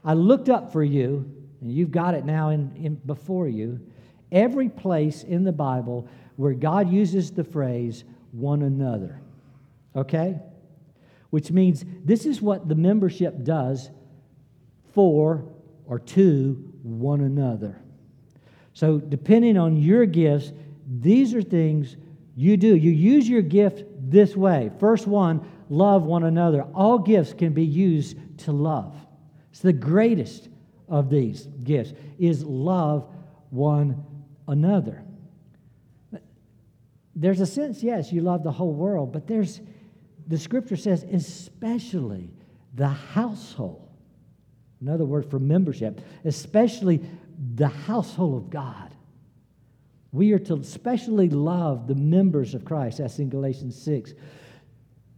I 0.05 0.13
looked 0.13 0.47
up 0.47 0.71
for 0.71 0.83
you, 0.83 1.29
and 1.61 1.71
you've 1.71 1.89
got 1.89 2.13
it 2.13 2.23
now 2.23 2.49
in, 2.49 2.71
in 2.75 2.95
before 3.07 3.47
you, 3.47 3.79
every 4.31 4.69
place 4.69 5.23
in 5.23 5.43
the 5.43 5.51
Bible 5.51 6.07
where 6.35 6.53
God 6.53 6.91
uses 6.91 7.31
the 7.31 7.43
phrase 7.43 8.03
one 8.31 8.61
another. 8.61 9.19
Okay? 9.95 10.39
Which 11.31 11.49
means 11.51 11.83
this 12.05 12.27
is 12.27 12.39
what 12.39 12.69
the 12.69 12.75
membership 12.75 13.43
does 13.43 13.89
for 14.93 15.43
or 15.87 15.97
to 15.97 16.71
one 16.83 17.21
another. 17.21 17.81
So, 18.73 18.99
depending 18.99 19.57
on 19.57 19.75
your 19.75 20.05
gifts, 20.05 20.53
these 20.87 21.33
are 21.33 21.41
things 21.41 21.97
you 22.35 22.57
do. 22.57 22.75
You 22.75 22.91
use 22.91 23.27
your 23.27 23.41
gift 23.41 23.83
this 23.99 24.35
way. 24.35 24.71
First 24.79 25.07
one, 25.07 25.49
love 25.69 26.03
one 26.03 26.23
another. 26.23 26.63
All 26.73 26.99
gifts 26.99 27.33
can 27.33 27.53
be 27.53 27.65
used 27.65 28.17
to 28.39 28.51
love. 28.51 28.95
It's 29.51 29.59
the 29.59 29.73
greatest 29.73 30.49
of 30.87 31.09
these 31.09 31.47
gifts 31.63 31.93
is 32.19 32.43
love 32.43 33.07
one 33.49 34.03
another. 34.47 35.03
There's 37.15 37.41
a 37.41 37.45
sense, 37.45 37.83
yes, 37.83 38.11
you 38.11 38.21
love 38.21 38.43
the 38.43 38.51
whole 38.51 38.73
world, 38.73 39.11
but 39.11 39.27
there's 39.27 39.61
the 40.27 40.37
scripture 40.37 40.77
says 40.77 41.03
especially 41.03 42.29
the 42.73 42.87
household. 42.87 43.89
Another 44.79 45.05
word 45.05 45.29
for 45.29 45.39
membership, 45.39 46.01
especially 46.25 47.01
the 47.55 47.67
household 47.67 48.43
of 48.43 48.49
God. 48.49 48.95
We 50.11 50.33
are 50.33 50.39
to 50.39 50.55
especially 50.55 51.29
love 51.29 51.87
the 51.87 51.95
members 51.95 52.53
of 52.53 52.65
Christ. 52.65 52.97
That's 52.97 53.19
in 53.19 53.29
Galatians 53.29 53.81
6. 53.81 54.13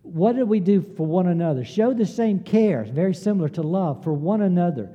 What 0.03 0.35
do 0.35 0.45
we 0.45 0.59
do 0.59 0.81
for 0.81 1.07
one 1.07 1.27
another? 1.27 1.63
Show 1.63 1.93
the 1.93 2.05
same 2.05 2.39
care, 2.39 2.83
very 2.83 3.15
similar 3.15 3.49
to 3.49 3.61
love, 3.61 4.03
for 4.03 4.13
one 4.13 4.41
another. 4.41 4.89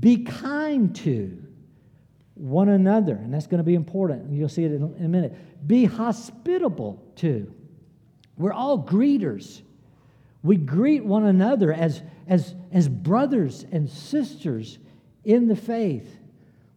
Be 0.00 0.24
kind 0.24 0.94
to 0.96 1.42
one 2.34 2.68
another, 2.68 3.14
and 3.14 3.32
that's 3.32 3.46
going 3.46 3.58
to 3.58 3.64
be 3.64 3.74
important. 3.74 4.32
You'll 4.32 4.48
see 4.48 4.64
it 4.64 4.72
in 4.72 4.82
a 4.82 5.08
minute. 5.08 5.66
Be 5.66 5.84
hospitable 5.84 7.02
to. 7.16 7.52
We're 8.36 8.52
all 8.52 8.84
greeters. 8.84 9.62
We 10.42 10.56
greet 10.56 11.04
one 11.04 11.24
another 11.24 11.72
as, 11.72 12.02
as, 12.26 12.54
as 12.72 12.88
brothers 12.88 13.64
and 13.70 13.88
sisters 13.88 14.78
in 15.24 15.46
the 15.46 15.56
faith. 15.56 16.18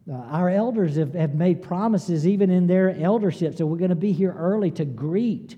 Uh, 0.08 0.14
our 0.14 0.48
elders 0.48 0.96
have, 0.96 1.14
have 1.14 1.34
made 1.34 1.62
promises 1.62 2.26
even 2.26 2.48
in 2.48 2.66
their 2.66 2.90
eldership, 3.00 3.56
so 3.56 3.66
we're 3.66 3.76
going 3.76 3.90
to 3.90 3.96
be 3.96 4.12
here 4.12 4.32
early 4.32 4.70
to 4.70 4.84
greet, 4.84 5.56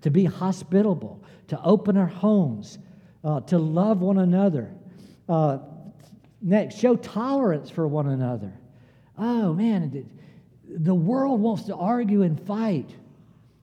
to 0.00 0.10
be 0.10 0.24
hospitable, 0.24 1.22
to 1.48 1.62
open 1.62 1.98
our 1.98 2.06
homes, 2.06 2.78
uh, 3.24 3.40
to 3.40 3.58
love 3.58 4.00
one 4.00 4.18
another. 4.18 4.70
Uh, 5.28 5.58
next, 6.40 6.78
show 6.78 6.96
tolerance 6.96 7.68
for 7.68 7.86
one 7.86 8.08
another. 8.08 8.52
Oh, 9.18 9.52
man, 9.52 10.08
the 10.66 10.94
world 10.94 11.40
wants 11.40 11.64
to 11.64 11.76
argue 11.76 12.22
and 12.22 12.40
fight. 12.40 12.88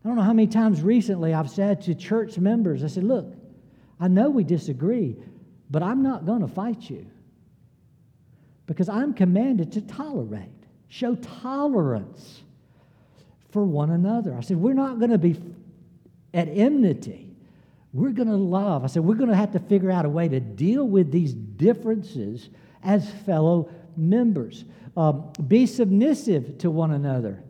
I 0.05 0.07
don't 0.07 0.17
know 0.17 0.23
how 0.23 0.33
many 0.33 0.47
times 0.47 0.83
recently 0.83 1.33
I've 1.33 1.49
said 1.49 1.81
to 1.83 1.95
church 1.95 2.37
members, 2.37 2.83
I 2.83 2.87
said, 2.87 3.05
look, 3.05 3.33
I 3.99 4.07
know 4.07 4.29
we 4.29 4.43
disagree, 4.43 5.15
but 5.71 5.81
I'm 5.81 6.03
not 6.03 6.27
going 6.27 6.41
to 6.41 6.47
fight 6.47 6.91
you 6.91 7.07
because 8.67 8.89
I'm 8.89 9.13
commanded 9.13 9.71
to 9.71 9.81
tolerate, 9.81 10.49
show 10.89 11.15
tolerance 11.15 12.43
for 13.49 13.63
one 13.63 13.89
another. 13.89 14.35
I 14.35 14.41
said, 14.41 14.57
we're 14.57 14.73
not 14.73 14.99
going 14.99 15.11
to 15.11 15.17
be 15.17 15.41
at 16.33 16.49
enmity. 16.49 17.33
We're 17.93 18.11
going 18.11 18.27
to 18.27 18.35
love. 18.35 18.83
I 18.83 18.87
said, 18.87 19.03
we're 19.03 19.15
going 19.15 19.29
to 19.29 19.35
have 19.35 19.53
to 19.53 19.59
figure 19.59 19.89
out 19.89 20.05
a 20.05 20.09
way 20.09 20.27
to 20.27 20.39
deal 20.39 20.85
with 20.85 21.11
these 21.11 21.33
differences 21.33 22.49
as 22.83 23.09
fellow 23.25 23.71
members. 23.95 24.65
Um, 24.95 25.31
be 25.47 25.65
submissive 25.65 26.57
to 26.59 26.69
one 26.69 26.91
another. 26.91 27.41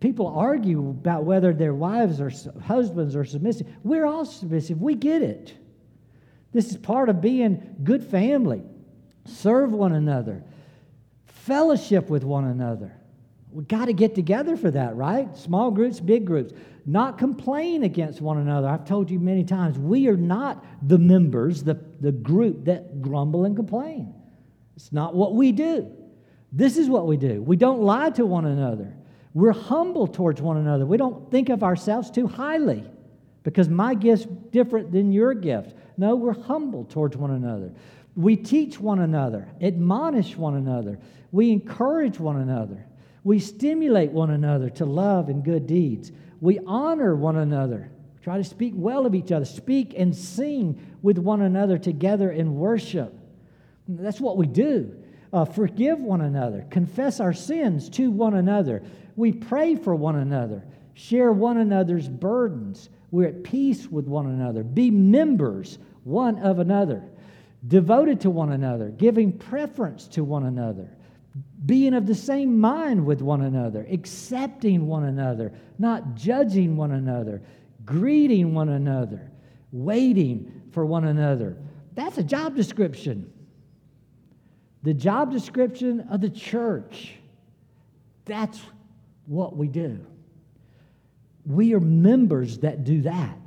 People 0.00 0.28
argue 0.28 0.88
about 0.88 1.24
whether 1.24 1.52
their 1.52 1.74
wives 1.74 2.20
or 2.20 2.32
husbands 2.62 3.14
are 3.14 3.24
submissive. 3.24 3.66
We're 3.84 4.06
all 4.06 4.24
submissive. 4.24 4.80
We 4.80 4.94
get 4.94 5.20
it. 5.20 5.54
This 6.52 6.70
is 6.70 6.78
part 6.78 7.10
of 7.10 7.20
being 7.20 7.76
good 7.84 8.02
family. 8.02 8.62
Serve 9.26 9.72
one 9.72 9.92
another. 9.92 10.42
Fellowship 11.26 12.08
with 12.08 12.24
one 12.24 12.44
another. 12.44 12.92
We've 13.52 13.66
got 13.66 13.86
to 13.86 13.92
get 13.92 14.14
together 14.14 14.56
for 14.56 14.70
that, 14.70 14.94
right? 14.94 15.36
Small 15.36 15.70
groups, 15.70 15.98
big 15.98 16.24
groups. 16.24 16.52
Not 16.86 17.18
complain 17.18 17.82
against 17.82 18.20
one 18.20 18.38
another. 18.38 18.68
I've 18.68 18.84
told 18.84 19.10
you 19.10 19.18
many 19.18 19.44
times, 19.44 19.78
we 19.78 20.08
are 20.08 20.16
not 20.16 20.64
the 20.86 20.98
members, 20.98 21.62
the, 21.62 21.78
the 22.00 22.12
group 22.12 22.64
that 22.66 23.02
grumble 23.02 23.44
and 23.44 23.56
complain. 23.56 24.14
It's 24.76 24.92
not 24.92 25.14
what 25.14 25.34
we 25.34 25.52
do. 25.52 25.90
This 26.52 26.76
is 26.76 26.88
what 26.88 27.06
we 27.06 27.16
do. 27.16 27.42
We 27.42 27.56
don't 27.56 27.82
lie 27.82 28.10
to 28.10 28.24
one 28.24 28.44
another. 28.44 28.94
We're 29.34 29.52
humble 29.52 30.06
towards 30.06 30.40
one 30.40 30.56
another. 30.56 30.86
We 30.86 30.96
don't 30.96 31.30
think 31.30 31.48
of 31.48 31.62
ourselves 31.62 32.10
too 32.10 32.26
highly 32.26 32.84
because 33.42 33.68
my 33.68 33.94
gift's 33.94 34.26
different 34.50 34.90
than 34.90 35.12
your 35.12 35.34
gift. 35.34 35.74
No, 35.96 36.16
we're 36.16 36.32
humble 36.32 36.84
towards 36.84 37.16
one 37.16 37.30
another. 37.30 37.72
We 38.16 38.36
teach 38.36 38.80
one 38.80 39.00
another, 39.00 39.48
admonish 39.60 40.36
one 40.36 40.56
another, 40.56 40.98
we 41.32 41.52
encourage 41.52 42.18
one 42.18 42.36
another, 42.36 42.86
we 43.22 43.38
stimulate 43.38 44.10
one 44.10 44.30
another 44.30 44.68
to 44.70 44.84
love 44.84 45.28
and 45.28 45.44
good 45.44 45.66
deeds, 45.66 46.10
we 46.40 46.58
honor 46.66 47.14
one 47.14 47.36
another, 47.36 47.90
try 48.22 48.36
to 48.36 48.44
speak 48.44 48.72
well 48.76 49.06
of 49.06 49.14
each 49.14 49.30
other, 49.30 49.44
speak 49.44 49.94
and 49.96 50.14
sing 50.14 50.80
with 51.02 51.18
one 51.18 51.42
another 51.42 51.78
together 51.78 52.30
in 52.30 52.56
worship. 52.56 53.14
That's 53.88 54.20
what 54.20 54.36
we 54.36 54.46
do. 54.46 54.94
Uh, 55.32 55.44
forgive 55.44 56.00
one 56.00 56.22
another, 56.22 56.66
confess 56.70 57.20
our 57.20 57.32
sins 57.32 57.88
to 57.90 58.10
one 58.10 58.34
another, 58.34 58.82
we 59.14 59.32
pray 59.32 59.76
for 59.76 59.94
one 59.94 60.16
another, 60.16 60.64
share 60.94 61.32
one 61.32 61.58
another's 61.58 62.08
burdens. 62.08 62.88
We're 63.10 63.28
at 63.28 63.44
peace 63.44 63.86
with 63.86 64.06
one 64.06 64.26
another, 64.26 64.64
be 64.64 64.90
members 64.90 65.78
one 66.04 66.38
of 66.38 66.58
another, 66.58 67.04
devoted 67.66 68.20
to 68.22 68.30
one 68.30 68.52
another, 68.52 68.90
giving 68.90 69.32
preference 69.32 70.06
to 70.08 70.24
one 70.24 70.44
another, 70.46 70.88
being 71.66 71.94
of 71.94 72.06
the 72.06 72.14
same 72.14 72.58
mind 72.58 73.04
with 73.04 73.22
one 73.22 73.42
another, 73.42 73.86
accepting 73.90 74.86
one 74.86 75.04
another, 75.04 75.52
not 75.78 76.14
judging 76.14 76.76
one 76.76 76.92
another, 76.92 77.42
greeting 77.84 78.54
one 78.54 78.70
another, 78.70 79.30
waiting 79.72 80.62
for 80.72 80.86
one 80.86 81.04
another. 81.04 81.56
That's 81.94 82.18
a 82.18 82.22
job 82.22 82.56
description. 82.56 83.30
The 84.82 84.94
job 84.94 85.30
description 85.30 86.00
of 86.10 86.20
the 86.20 86.30
church. 86.30 87.14
That's 88.24 88.60
what 89.26 89.56
we 89.56 89.68
do. 89.68 90.04
We 91.44 91.74
are 91.74 91.80
members 91.80 92.58
that 92.58 92.84
do 92.84 93.02
that. 93.02 93.38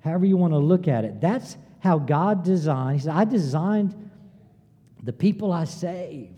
However, 0.00 0.24
you 0.24 0.36
want 0.36 0.52
to 0.52 0.58
look 0.58 0.88
at 0.88 1.04
it. 1.04 1.20
That's 1.20 1.56
how 1.80 1.98
God 1.98 2.44
designed. 2.44 3.00
He 3.00 3.04
said, 3.04 3.14
I 3.14 3.24
designed 3.24 4.10
the 5.02 5.12
people 5.12 5.52
I 5.52 5.64
save 5.64 6.30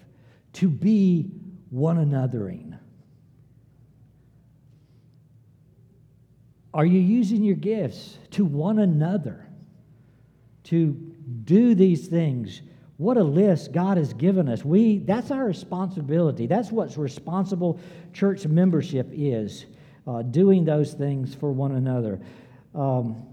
to 0.55 0.68
be 0.68 1.31
one 1.70 1.96
anothering. 1.96 2.78
Are 6.74 6.87
you 6.87 7.00
using 7.00 7.42
your 7.42 7.57
gifts 7.57 8.18
to 8.31 8.44
one 8.44 8.78
another 8.78 9.46
to 10.64 10.92
do 11.44 11.74
these 11.74 12.07
things? 12.09 12.62
What 12.96 13.16
a 13.16 13.22
list 13.22 13.72
God 13.72 13.96
has 13.96 14.14
given 14.14 14.48
us. 14.48 14.64
We 14.64 14.98
that's 14.98 15.31
our 15.31 15.44
responsibility. 15.44 16.46
That's 16.46 16.70
what 16.70 16.96
responsible 16.96 17.81
church 18.12 18.46
membership 18.46 19.09
is, 19.12 19.66
uh, 20.07 20.22
doing 20.22 20.64
those 20.64 20.94
things 20.94 21.35
for 21.35 21.52
one 21.52 21.72
another. 21.72 22.20
Um, 22.74 23.26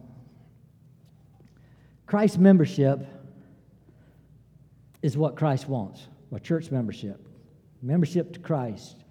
Christ 2.09 2.39
membership 2.39 3.05
is 5.03 5.15
what 5.15 5.35
Christ 5.35 5.69
wants. 5.69 6.07
Well, 6.31 6.39
church 6.39 6.71
membership, 6.71 7.23
membership 7.83 8.33
to 8.33 8.39
Christ. 8.39 9.03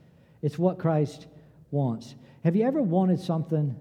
It's 0.43 0.59
what 0.59 0.81
Christ 0.81 1.29
wants. 1.71 2.17
Have 2.43 2.57
you 2.57 2.67
ever 2.67 2.83
wanted 2.83 3.21
something 3.21 3.77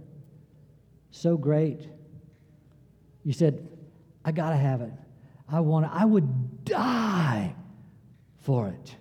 so 1.10 1.36
great? 1.36 1.90
You 3.24 3.34
said, 3.34 3.68
I 4.24 4.32
got 4.32 4.52
to 4.52 4.56
have 4.56 4.82
it. 4.82 4.94
I 5.50 5.62
want 5.62 5.88
it. 5.88 5.92
I 5.96 6.06
would 6.06 6.64
die 6.64 7.56
for 8.44 8.68
it. 8.68 8.96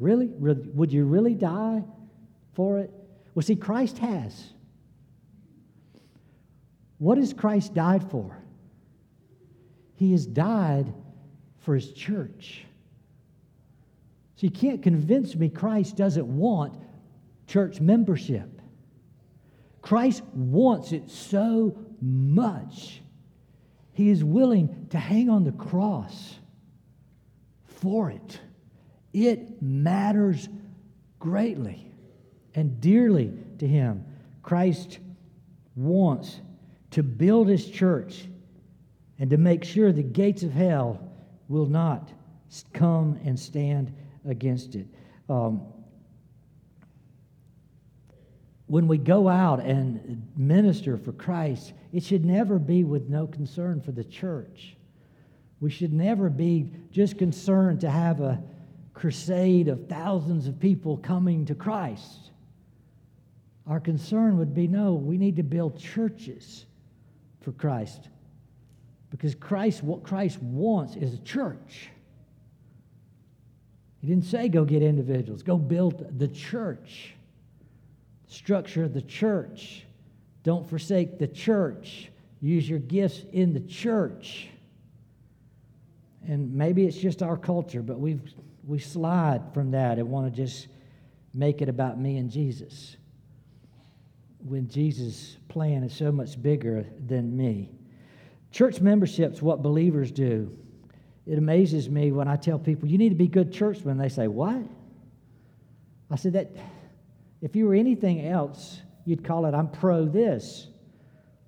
Really? 0.00 0.26
Would 0.26 0.92
you 0.92 1.04
really 1.04 1.34
die 1.34 1.84
for 2.54 2.80
it? 2.80 2.90
Well, 3.36 3.44
see, 3.44 3.54
Christ 3.54 3.98
has. 3.98 4.52
What 6.98 7.18
has 7.18 7.32
Christ 7.32 7.72
died 7.72 8.10
for? 8.10 8.36
He 9.98 10.12
has 10.12 10.26
died 10.26 10.94
for 11.58 11.74
his 11.74 11.92
church. 11.92 12.64
So 14.36 14.46
you 14.46 14.52
can't 14.52 14.80
convince 14.80 15.34
me 15.34 15.48
Christ 15.48 15.96
doesn't 15.96 16.28
want 16.28 16.80
church 17.48 17.80
membership. 17.80 18.62
Christ 19.82 20.22
wants 20.32 20.92
it 20.92 21.10
so 21.10 21.76
much 22.00 23.02
he 23.98 24.10
is 24.10 24.22
willing 24.22 24.86
to 24.90 24.98
hang 24.98 25.28
on 25.28 25.42
the 25.42 25.50
cross 25.50 26.36
for 27.64 28.12
it. 28.12 28.38
It 29.12 29.60
matters 29.60 30.48
greatly 31.18 31.90
and 32.54 32.80
dearly 32.80 33.32
to 33.58 33.66
him. 33.66 34.04
Christ 34.44 35.00
wants 35.74 36.40
to 36.92 37.02
build 37.02 37.48
his 37.48 37.68
church 37.68 38.27
and 39.18 39.30
to 39.30 39.36
make 39.36 39.64
sure 39.64 39.92
the 39.92 40.02
gates 40.02 40.42
of 40.42 40.52
hell 40.52 41.00
will 41.48 41.66
not 41.66 42.10
come 42.72 43.18
and 43.24 43.38
stand 43.38 43.92
against 44.26 44.74
it. 44.74 44.86
Um, 45.28 45.62
when 48.66 48.86
we 48.86 48.98
go 48.98 49.28
out 49.28 49.60
and 49.60 50.30
minister 50.36 50.98
for 50.98 51.12
Christ, 51.12 51.72
it 51.92 52.02
should 52.02 52.24
never 52.24 52.58
be 52.58 52.84
with 52.84 53.08
no 53.08 53.26
concern 53.26 53.80
for 53.80 53.92
the 53.92 54.04
church. 54.04 54.76
We 55.60 55.70
should 55.70 55.92
never 55.92 56.28
be 56.28 56.70
just 56.90 57.18
concerned 57.18 57.80
to 57.80 57.90
have 57.90 58.20
a 58.20 58.42
crusade 58.92 59.68
of 59.68 59.88
thousands 59.88 60.46
of 60.46 60.60
people 60.60 60.98
coming 60.98 61.46
to 61.46 61.54
Christ. 61.54 62.30
Our 63.66 63.80
concern 63.80 64.38
would 64.38 64.54
be 64.54 64.66
no, 64.66 64.94
we 64.94 65.18
need 65.18 65.36
to 65.36 65.42
build 65.42 65.78
churches 65.78 66.66
for 67.40 67.52
Christ. 67.52 68.08
Because 69.10 69.34
Christ, 69.34 69.82
what 69.82 70.02
Christ 70.02 70.40
wants 70.42 70.96
is 70.96 71.14
a 71.14 71.18
church. 71.18 71.88
He 74.00 74.06
didn't 74.06 74.26
say 74.26 74.48
go 74.48 74.64
get 74.64 74.82
individuals, 74.82 75.42
go 75.42 75.56
build 75.56 76.18
the 76.18 76.28
church 76.28 77.14
structure 78.28 78.86
the 78.88 79.02
church. 79.02 79.84
Don't 80.44 80.68
forsake 80.68 81.18
the 81.18 81.26
church. 81.26 82.10
Use 82.40 82.68
your 82.68 82.78
gifts 82.78 83.24
in 83.32 83.52
the 83.52 83.60
church. 83.60 84.48
And 86.26 86.54
maybe 86.54 86.84
it's 86.84 86.96
just 86.96 87.22
our 87.22 87.36
culture, 87.36 87.82
but 87.82 87.98
we 87.98 88.20
we 88.64 88.78
slide 88.78 89.42
from 89.54 89.70
that 89.70 89.98
and 89.98 90.10
want 90.10 90.32
to 90.32 90.42
just 90.44 90.68
make 91.32 91.62
it 91.62 91.70
about 91.70 91.98
me 91.98 92.18
and 92.18 92.30
Jesus. 92.30 92.96
When 94.40 94.68
Jesus' 94.68 95.38
plan 95.48 95.82
is 95.82 95.94
so 95.94 96.12
much 96.12 96.40
bigger 96.40 96.86
than 97.06 97.34
me. 97.34 97.70
Church 98.50 98.80
membership 98.80 99.32
is 99.32 99.42
what 99.42 99.62
believers 99.62 100.10
do. 100.10 100.56
it 101.26 101.38
amazes 101.38 101.90
me 101.90 102.10
when 102.12 102.28
I 102.28 102.36
tell 102.36 102.58
people, 102.58 102.88
you 102.88 102.98
need 102.98 103.10
to 103.10 103.14
be 103.14 103.28
good 103.28 103.52
churchmen. 103.52 103.98
They 103.98 104.08
say, 104.08 104.28
What? 104.28 104.62
I 106.10 106.16
said, 106.16 106.32
that 106.32 106.50
if 107.42 107.54
you 107.54 107.66
were 107.66 107.74
anything 107.74 108.26
else, 108.26 108.80
you'd 109.04 109.22
call 109.22 109.44
it, 109.44 109.54
I'm 109.54 109.68
pro 109.68 110.06
this. 110.06 110.68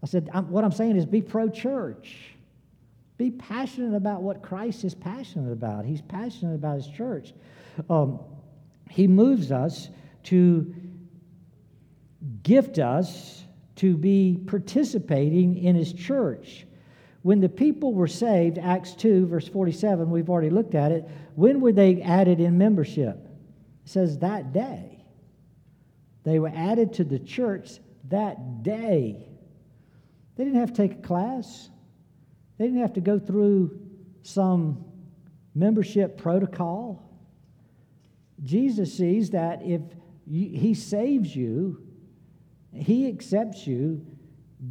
I 0.03 0.07
said, 0.07 0.29
I'm, 0.33 0.51
what 0.51 0.65
I'm 0.65 0.73
saying 0.73 0.97
is 0.97 1.07
be 1.07 1.23
pro 1.23 1.49
church. 1.49 2.35
Be 3.17 3.31
passionate 3.31 3.95
about 3.95 4.23
what 4.23 4.43
Christ 4.43 4.85
is 4.85 4.95
passionate 4.95 5.53
about. 5.53 5.85
He's 5.85 6.01
passionate 6.01 6.55
about 6.55 6.77
his 6.77 6.89
church. 6.89 7.35
Um, 7.89 8.21
he 8.89 9.07
moves 9.07 9.53
us 9.53 9.91
to 10.25 10.75
gift 12.43 12.79
us 12.79 13.45
to 13.77 13.97
be 13.97 14.43
participating 14.47 15.57
in 15.63 15.77
his 15.77 15.93
church. 15.93 16.67
When 17.23 17.41
the 17.41 17.49
people 17.49 17.93
were 17.93 18.09
saved, 18.09 18.59
Acts 18.59 18.95
2, 18.95 19.27
verse 19.27 19.47
47, 19.47 20.11
we've 20.11 20.31
already 20.31 20.51
looked 20.51 20.75
at 20.75 20.91
it, 20.91 21.09
when 21.35 21.61
were 21.61 21.73
they 21.73 22.01
added 22.01 22.41
in 22.41 22.57
membership? 22.57 23.17
It 23.85 23.91
says 23.91 24.19
that 24.19 24.53
day. 24.53 25.05
They 26.25 26.39
were 26.39 26.53
added 26.55 26.95
to 26.95 27.05
the 27.05 27.19
church 27.19 27.79
that 28.09 28.63
day. 28.63 29.27
They 30.37 30.45
didn't 30.45 30.61
have 30.61 30.73
to 30.73 30.77
take 30.77 30.99
a 30.99 31.03
class, 31.03 31.69
they 32.59 32.67
didn't 32.67 32.81
have 32.81 32.95
to 32.95 33.01
go 33.01 33.19
through 33.19 33.79
some 34.23 34.85
membership 35.55 36.17
protocol. 36.19 37.03
Jesus 38.43 38.97
sees 38.97 39.31
that 39.31 39.63
if 39.63 39.83
you, 40.27 40.59
he 40.59 40.75
saves 40.75 41.35
you, 41.35 41.83
he 42.73 43.09
accepts 43.09 43.67
you, 43.67 44.07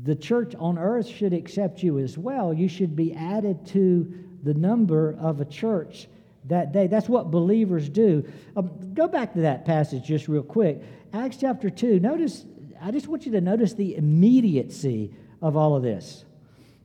the 0.04 0.15
church 0.15 0.54
on 0.56 0.78
earth 0.78 1.08
should 1.08 1.34
accept 1.34 1.82
you 1.82 1.99
as 1.99 2.17
well. 2.17 2.54
You 2.54 2.67
should 2.67 2.95
be 2.95 3.13
added 3.13 3.65
to 3.67 4.13
the 4.43 4.54
number 4.54 5.15
of 5.19 5.41
a 5.41 5.45
church 5.45 6.08
that 6.45 6.71
day. 6.71 6.88
That's 6.88 7.10
what 7.10 7.32
believers 7.32 7.89
do. 7.89 8.23
Um, 8.56 8.93
go 8.93 9.08
back 9.08 9.34
to 9.34 9.41
that 9.41 9.65
passage 9.65 10.04
just 10.04 10.28
real 10.28 10.43
quick. 10.43 10.82
Acts 11.13 11.38
chapter 11.38 11.69
2. 11.69 11.99
Notice, 11.99 12.45
I 12.82 12.91
just 12.91 13.08
want 13.08 13.25
you 13.25 13.32
to 13.34 13.41
notice 13.41 13.73
the 13.73 13.95
immediacy 13.95 15.13
of 15.41 15.58
all 15.58 15.75
of 15.75 15.84
this. 15.84 16.25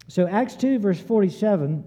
So, 0.08 0.26
Acts 0.26 0.56
2, 0.56 0.78
verse 0.78 1.00
47, 1.00 1.84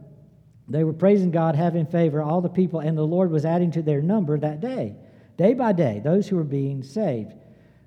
they 0.67 0.83
were 0.83 0.93
praising 0.93 1.31
God, 1.31 1.55
having 1.55 1.85
favor, 1.85 2.21
all 2.21 2.41
the 2.41 2.49
people, 2.49 2.79
and 2.79 2.97
the 2.97 3.05
Lord 3.05 3.31
was 3.31 3.45
adding 3.45 3.71
to 3.71 3.81
their 3.81 4.01
number 4.01 4.37
that 4.37 4.59
day, 4.59 4.95
day 5.37 5.53
by 5.53 5.71
day, 5.71 6.01
those 6.03 6.27
who 6.27 6.35
were 6.35 6.43
being 6.43 6.83
saved. 6.83 7.33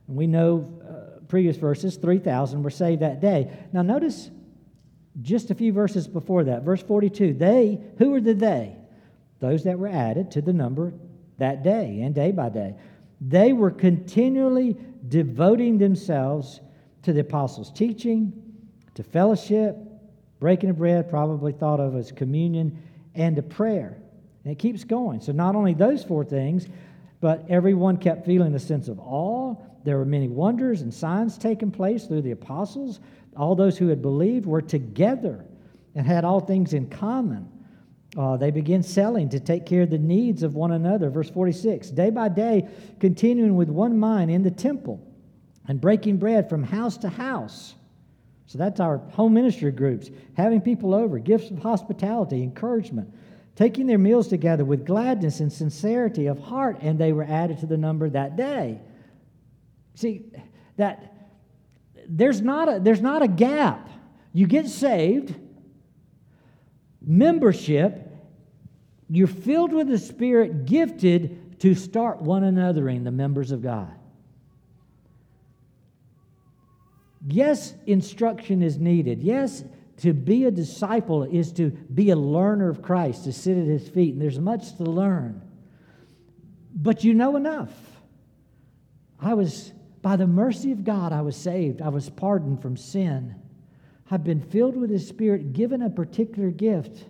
And 0.08 0.16
we 0.16 0.26
know 0.26 0.80
uh, 0.88 0.99
previous 1.30 1.56
verses, 1.56 1.96
3,000 1.96 2.62
were 2.62 2.70
saved 2.70 3.00
that 3.00 3.20
day. 3.20 3.50
Now, 3.72 3.82
notice 3.82 4.30
just 5.22 5.50
a 5.50 5.54
few 5.54 5.72
verses 5.72 6.06
before 6.06 6.44
that. 6.44 6.62
Verse 6.62 6.82
42 6.82 7.34
they, 7.34 7.80
who 7.98 8.10
were 8.10 8.20
the 8.20 8.34
they? 8.34 8.76
Those 9.38 9.64
that 9.64 9.78
were 9.78 9.88
added 9.88 10.32
to 10.32 10.42
the 10.42 10.52
number 10.52 10.92
that 11.38 11.62
day 11.62 12.02
and 12.02 12.14
day 12.14 12.30
by 12.32 12.50
day. 12.50 12.74
They 13.20 13.52
were 13.52 13.70
continually 13.70 14.76
devoting 15.08 15.78
themselves 15.78 16.60
to 17.02 17.12
the 17.12 17.20
apostles' 17.20 17.70
teaching, 17.70 18.32
to 18.94 19.02
fellowship, 19.02 19.76
breaking 20.38 20.70
of 20.70 20.78
bread, 20.78 21.08
probably 21.08 21.52
thought 21.52 21.80
of 21.80 21.96
as 21.96 22.12
communion, 22.12 22.82
and 23.14 23.36
to 23.36 23.42
prayer. 23.42 23.96
And 24.44 24.52
it 24.52 24.58
keeps 24.58 24.84
going. 24.84 25.20
So, 25.20 25.32
not 25.32 25.54
only 25.54 25.74
those 25.74 26.04
four 26.04 26.24
things, 26.24 26.66
but 27.20 27.44
everyone 27.48 27.98
kept 27.98 28.24
feeling 28.24 28.54
a 28.54 28.58
sense 28.58 28.88
of 28.88 28.98
awe. 28.98 29.54
There 29.84 29.98
were 29.98 30.04
many 30.04 30.28
wonders 30.28 30.82
and 30.82 30.92
signs 30.92 31.38
taking 31.38 31.70
place 31.70 32.06
through 32.06 32.22
the 32.22 32.32
apostles. 32.32 33.00
All 33.36 33.54
those 33.54 33.78
who 33.78 33.88
had 33.88 34.02
believed 34.02 34.46
were 34.46 34.62
together 34.62 35.44
and 35.94 36.06
had 36.06 36.24
all 36.24 36.40
things 36.40 36.74
in 36.74 36.88
common. 36.88 37.48
Uh, 38.16 38.36
they 38.36 38.50
began 38.50 38.82
selling 38.82 39.28
to 39.28 39.40
take 39.40 39.66
care 39.66 39.82
of 39.82 39.90
the 39.90 39.98
needs 39.98 40.42
of 40.42 40.54
one 40.54 40.72
another. 40.72 41.10
Verse 41.10 41.30
46 41.30 41.90
Day 41.90 42.10
by 42.10 42.28
day, 42.28 42.68
continuing 42.98 43.56
with 43.56 43.68
one 43.68 43.98
mind 43.98 44.30
in 44.30 44.42
the 44.42 44.50
temple 44.50 45.00
and 45.68 45.80
breaking 45.80 46.16
bread 46.16 46.48
from 46.48 46.64
house 46.64 46.96
to 46.98 47.08
house. 47.08 47.74
So 48.46 48.58
that's 48.58 48.80
our 48.80 48.98
home 48.98 49.34
ministry 49.34 49.70
groups, 49.70 50.10
having 50.36 50.60
people 50.60 50.92
over, 50.92 51.20
gifts 51.20 51.50
of 51.52 51.60
hospitality, 51.60 52.42
encouragement, 52.42 53.14
taking 53.54 53.86
their 53.86 53.98
meals 53.98 54.26
together 54.26 54.64
with 54.64 54.84
gladness 54.84 55.38
and 55.38 55.52
sincerity 55.52 56.26
of 56.26 56.40
heart, 56.40 56.78
and 56.80 56.98
they 56.98 57.12
were 57.12 57.22
added 57.22 57.58
to 57.60 57.66
the 57.66 57.76
number 57.76 58.10
that 58.10 58.34
day. 58.34 58.80
See, 59.94 60.22
that 60.76 61.31
there's 62.09 62.40
not 62.40 62.68
a, 62.68 62.81
there's 62.81 63.00
not 63.00 63.22
a 63.22 63.29
gap. 63.29 63.88
You 64.33 64.46
get 64.46 64.68
saved 64.68 65.35
membership, 67.00 68.09
you're 69.09 69.26
filled 69.26 69.72
with 69.72 69.88
the 69.88 69.98
Spirit, 69.98 70.66
gifted 70.66 71.59
to 71.61 71.74
start 71.74 72.22
one 72.22 72.42
anothering 72.42 73.05
the 73.05 73.11
members 73.11 73.50
of 73.50 73.62
God. 73.62 73.92
Yes, 77.26 77.74
instruction 77.87 78.62
is 78.62 78.79
needed. 78.79 79.22
Yes, 79.22 79.64
to 79.98 80.14
be 80.14 80.46
a 80.46 80.50
disciple 80.50 81.24
is 81.24 81.53
to 81.53 81.70
be 81.70 82.11
a 82.11 82.16
learner 82.16 82.70
of 82.70 82.81
Christ, 82.81 83.24
to 83.24 83.33
sit 83.33 83.59
at 83.59 83.66
his 83.66 83.88
feet, 83.88 84.14
and 84.14 84.22
there's 84.22 84.38
much 84.38 84.76
to 84.76 84.85
learn. 84.85 85.42
But 86.74 87.05
you 87.05 87.12
know 87.12 87.37
enough. 87.37 87.72
I 89.20 89.35
was, 89.35 89.72
by 90.02 90.16
the 90.16 90.26
mercy 90.26 90.72
of 90.72 90.84
God, 90.84 91.12
I 91.12 91.20
was 91.22 91.36
saved. 91.36 91.82
I 91.82 91.88
was 91.88 92.08
pardoned 92.08 92.62
from 92.62 92.76
sin 92.76 93.34
I 94.10 94.14
have 94.14 94.24
been 94.24 94.40
filled 94.40 94.76
with 94.76 94.90
His 94.90 95.06
Spirit, 95.06 95.52
given 95.52 95.82
a 95.82 95.90
particular 95.90 96.50
gift 96.50 97.04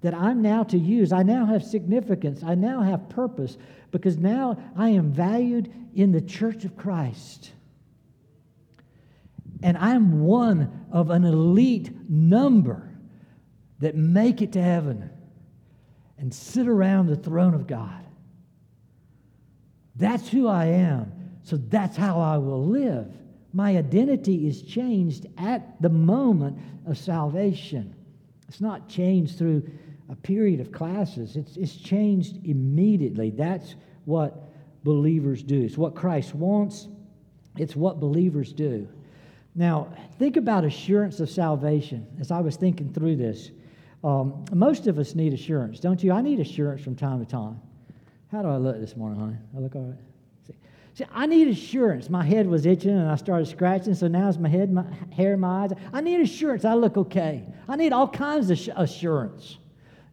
that 0.00 0.12
I'm 0.12 0.42
now 0.42 0.64
to 0.64 0.76
use. 0.76 1.12
I 1.12 1.22
now 1.22 1.46
have 1.46 1.62
significance. 1.62 2.42
I 2.42 2.56
now 2.56 2.82
have 2.82 3.08
purpose 3.08 3.56
because 3.92 4.18
now 4.18 4.58
I 4.76 4.88
am 4.88 5.12
valued 5.12 5.72
in 5.94 6.10
the 6.10 6.20
church 6.20 6.64
of 6.64 6.76
Christ. 6.76 7.52
And 9.62 9.78
I'm 9.78 10.22
one 10.22 10.86
of 10.90 11.10
an 11.10 11.24
elite 11.24 11.92
number 12.10 12.90
that 13.78 13.94
make 13.94 14.42
it 14.42 14.52
to 14.52 14.62
heaven 14.62 15.08
and 16.18 16.34
sit 16.34 16.66
around 16.66 17.06
the 17.06 17.16
throne 17.16 17.54
of 17.54 17.68
God. 17.68 18.04
That's 19.94 20.28
who 20.28 20.48
I 20.48 20.66
am. 20.66 21.12
So 21.46 21.56
that's 21.56 21.96
how 21.96 22.20
I 22.20 22.38
will 22.38 22.66
live. 22.66 23.06
My 23.52 23.76
identity 23.76 24.48
is 24.48 24.62
changed 24.62 25.26
at 25.38 25.80
the 25.80 25.88
moment 25.88 26.58
of 26.88 26.98
salvation. 26.98 27.94
It's 28.48 28.60
not 28.60 28.88
changed 28.88 29.38
through 29.38 29.62
a 30.08 30.16
period 30.16 30.58
of 30.58 30.72
classes, 30.72 31.36
it's, 31.36 31.56
it's 31.56 31.76
changed 31.76 32.44
immediately. 32.44 33.30
That's 33.30 33.76
what 34.06 34.52
believers 34.82 35.44
do. 35.44 35.62
It's 35.62 35.78
what 35.78 35.94
Christ 35.94 36.34
wants, 36.34 36.88
it's 37.56 37.76
what 37.76 38.00
believers 38.00 38.52
do. 38.52 38.88
Now, 39.54 39.92
think 40.18 40.36
about 40.36 40.64
assurance 40.64 41.20
of 41.20 41.30
salvation 41.30 42.08
as 42.18 42.32
I 42.32 42.40
was 42.40 42.56
thinking 42.56 42.92
through 42.92 43.16
this. 43.16 43.52
Um, 44.02 44.44
most 44.52 44.88
of 44.88 44.98
us 44.98 45.14
need 45.14 45.32
assurance, 45.32 45.78
don't 45.78 46.02
you? 46.02 46.10
I 46.10 46.22
need 46.22 46.40
assurance 46.40 46.82
from 46.82 46.96
time 46.96 47.24
to 47.24 47.30
time. 47.30 47.60
How 48.32 48.42
do 48.42 48.48
I 48.48 48.56
look 48.56 48.80
this 48.80 48.96
morning, 48.96 49.20
honey? 49.20 49.36
I 49.56 49.60
look 49.60 49.76
all 49.76 49.82
right. 49.82 50.15
See, 50.96 51.04
I 51.12 51.26
need 51.26 51.48
assurance. 51.48 52.08
My 52.08 52.24
head 52.24 52.46
was 52.46 52.64
itching 52.64 52.96
and 52.96 53.10
I 53.10 53.16
started 53.16 53.44
scratching, 53.48 53.94
so 53.94 54.08
now 54.08 54.30
it's 54.30 54.38
my 54.38 54.48
head, 54.48 54.72
my 54.72 54.86
hair, 55.12 55.36
my 55.36 55.64
eyes. 55.64 55.72
I 55.92 56.00
need 56.00 56.22
assurance 56.22 56.64
I 56.64 56.72
look 56.72 56.96
okay. 56.96 57.44
I 57.68 57.76
need 57.76 57.92
all 57.92 58.08
kinds 58.08 58.48
of 58.48 58.78
assurance. 58.78 59.58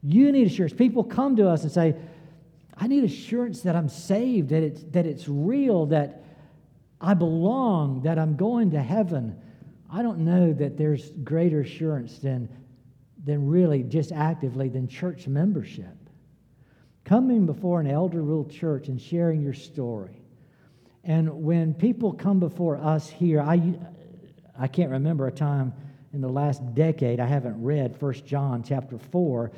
You 0.01 0.29
need 0.33 0.47
assurance. 0.47 0.73
People 0.73 1.05
come 1.05 1.37
to 1.37 1.47
us 1.47 1.63
and 1.63 1.71
say, 1.71 1.95
I 2.75 2.87
need 2.87 3.05
assurance 3.05 3.61
that 3.61 3.77
I'm 3.77 3.87
saved, 3.87 4.49
that 4.49 4.61
it's, 4.61 4.83
that 4.91 5.05
it's 5.05 5.29
real, 5.29 5.85
that 5.85 6.21
I 6.99 7.13
belong, 7.13 8.01
that 8.01 8.19
I'm 8.19 8.35
going 8.35 8.71
to 8.71 8.81
heaven. 8.81 9.39
I 9.89 10.01
don't 10.01 10.19
know 10.19 10.51
that 10.51 10.77
there's 10.77 11.11
greater 11.23 11.61
assurance 11.61 12.19
than, 12.19 12.49
than 13.23 13.47
really 13.47 13.83
just 13.83 14.11
actively 14.11 14.67
than 14.67 14.89
church 14.89 15.29
membership. 15.29 15.95
Coming 17.05 17.45
before 17.45 17.79
an 17.79 17.87
elder 17.87 18.21
ruled 18.21 18.51
church 18.51 18.89
and 18.89 18.99
sharing 18.99 19.41
your 19.41 19.53
story 19.53 20.22
and 21.03 21.43
when 21.43 21.73
people 21.73 22.13
come 22.13 22.39
before 22.39 22.77
us 22.77 23.09
here, 23.09 23.41
I, 23.41 23.73
I 24.57 24.67
can't 24.67 24.91
remember 24.91 25.27
a 25.27 25.31
time 25.31 25.73
in 26.13 26.21
the 26.21 26.29
last 26.29 26.75
decade 26.75 27.19
I 27.19 27.25
haven't 27.25 27.61
read 27.61 28.01
1 28.01 28.13
John 28.25 28.63
chapter 28.63 28.97
4 28.97 29.51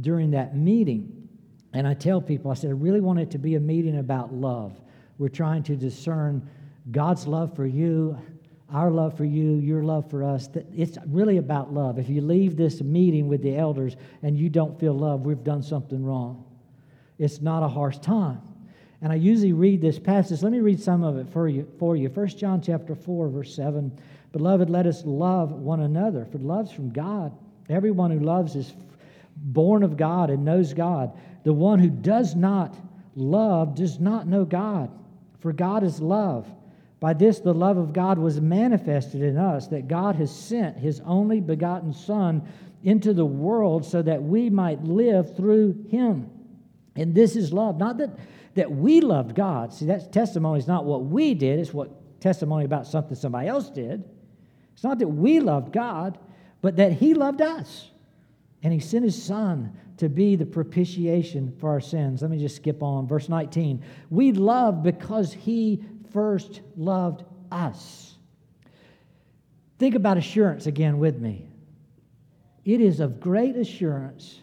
during 0.00 0.32
that 0.32 0.56
meeting. 0.56 1.28
And 1.72 1.86
I 1.86 1.94
tell 1.94 2.20
people, 2.20 2.50
I 2.50 2.54
said, 2.54 2.70
I 2.70 2.74
really 2.74 3.00
want 3.00 3.20
it 3.20 3.30
to 3.30 3.38
be 3.38 3.54
a 3.54 3.60
meeting 3.60 3.98
about 3.98 4.34
love. 4.34 4.78
We're 5.18 5.28
trying 5.28 5.62
to 5.64 5.76
discern 5.76 6.48
God's 6.90 7.26
love 7.26 7.54
for 7.54 7.66
you, 7.66 8.18
our 8.72 8.90
love 8.90 9.16
for 9.16 9.24
you, 9.24 9.54
your 9.54 9.82
love 9.82 10.10
for 10.10 10.24
us. 10.24 10.48
It's 10.76 10.98
really 11.06 11.38
about 11.38 11.72
love. 11.72 11.98
If 11.98 12.08
you 12.08 12.20
leave 12.20 12.56
this 12.56 12.82
meeting 12.82 13.28
with 13.28 13.42
the 13.42 13.56
elders 13.56 13.96
and 14.22 14.36
you 14.36 14.48
don't 14.48 14.78
feel 14.78 14.94
love, 14.94 15.24
we've 15.24 15.44
done 15.44 15.62
something 15.62 16.04
wrong. 16.04 16.44
It's 17.18 17.40
not 17.40 17.62
a 17.62 17.68
harsh 17.68 17.98
time. 17.98 18.40
And 19.02 19.12
I 19.12 19.16
usually 19.16 19.52
read 19.52 19.80
this 19.80 19.98
passage. 19.98 20.42
Let 20.42 20.52
me 20.52 20.60
read 20.60 20.80
some 20.80 21.02
of 21.02 21.16
it 21.16 21.28
for 21.32 21.48
you. 21.48 21.66
For 21.78 21.96
you. 21.96 22.08
1 22.08 22.28
John 22.28 22.60
chapter 22.60 22.94
4, 22.94 23.28
verse 23.28 23.54
7. 23.54 23.90
Beloved, 24.32 24.68
let 24.70 24.86
us 24.86 25.04
love 25.04 25.52
one 25.52 25.80
another, 25.80 26.26
for 26.26 26.38
love's 26.38 26.70
from 26.70 26.90
God. 26.92 27.32
Everyone 27.68 28.10
who 28.10 28.20
loves 28.20 28.56
is 28.56 28.72
born 29.36 29.82
of 29.82 29.96
God 29.96 30.30
and 30.30 30.44
knows 30.44 30.74
God. 30.74 31.12
The 31.44 31.52
one 31.52 31.78
who 31.78 31.88
does 31.88 32.34
not 32.34 32.76
love 33.16 33.74
does 33.74 33.98
not 33.98 34.26
know 34.26 34.44
God, 34.44 34.90
for 35.40 35.52
God 35.52 35.82
is 35.82 36.00
love. 36.00 36.46
By 37.00 37.14
this, 37.14 37.40
the 37.40 37.54
love 37.54 37.78
of 37.78 37.94
God 37.94 38.18
was 38.18 38.40
manifested 38.40 39.22
in 39.22 39.38
us, 39.38 39.68
that 39.68 39.88
God 39.88 40.16
has 40.16 40.34
sent 40.34 40.76
his 40.76 41.00
only 41.00 41.40
begotten 41.40 41.94
Son 41.94 42.42
into 42.84 43.14
the 43.14 43.24
world 43.24 43.84
so 43.84 44.02
that 44.02 44.22
we 44.22 44.50
might 44.50 44.84
live 44.84 45.34
through 45.34 45.86
him. 45.88 46.28
And 46.96 47.14
this 47.14 47.36
is 47.36 47.52
love. 47.52 47.78
Not 47.78 47.98
that, 47.98 48.10
that 48.54 48.70
we 48.70 49.00
loved 49.00 49.34
God. 49.34 49.72
See, 49.72 49.86
that 49.86 50.12
testimony 50.12 50.58
is 50.58 50.66
not 50.66 50.84
what 50.84 51.04
we 51.04 51.34
did, 51.34 51.58
it's 51.58 51.72
what 51.72 52.20
testimony 52.20 52.64
about 52.64 52.86
something 52.86 53.14
somebody 53.14 53.48
else 53.48 53.70
did. 53.70 54.04
It's 54.74 54.84
not 54.84 54.98
that 54.98 55.08
we 55.08 55.40
loved 55.40 55.72
God, 55.72 56.18
but 56.62 56.76
that 56.76 56.92
he 56.92 57.14
loved 57.14 57.40
us. 57.40 57.90
And 58.62 58.72
he 58.72 58.80
sent 58.80 59.04
his 59.04 59.20
son 59.20 59.76
to 59.96 60.08
be 60.08 60.36
the 60.36 60.46
propitiation 60.46 61.54
for 61.58 61.70
our 61.70 61.80
sins. 61.80 62.22
Let 62.22 62.30
me 62.30 62.38
just 62.38 62.56
skip 62.56 62.82
on. 62.82 63.06
Verse 63.06 63.28
19. 63.28 63.82
We 64.10 64.32
love 64.32 64.82
because 64.82 65.32
he 65.32 65.82
first 66.12 66.60
loved 66.76 67.24
us. 67.50 68.16
Think 69.78 69.94
about 69.94 70.18
assurance 70.18 70.66
again 70.66 70.98
with 70.98 71.18
me. 71.18 71.48
It 72.64 72.80
is 72.80 73.00
of 73.00 73.20
great 73.20 73.56
assurance 73.56 74.40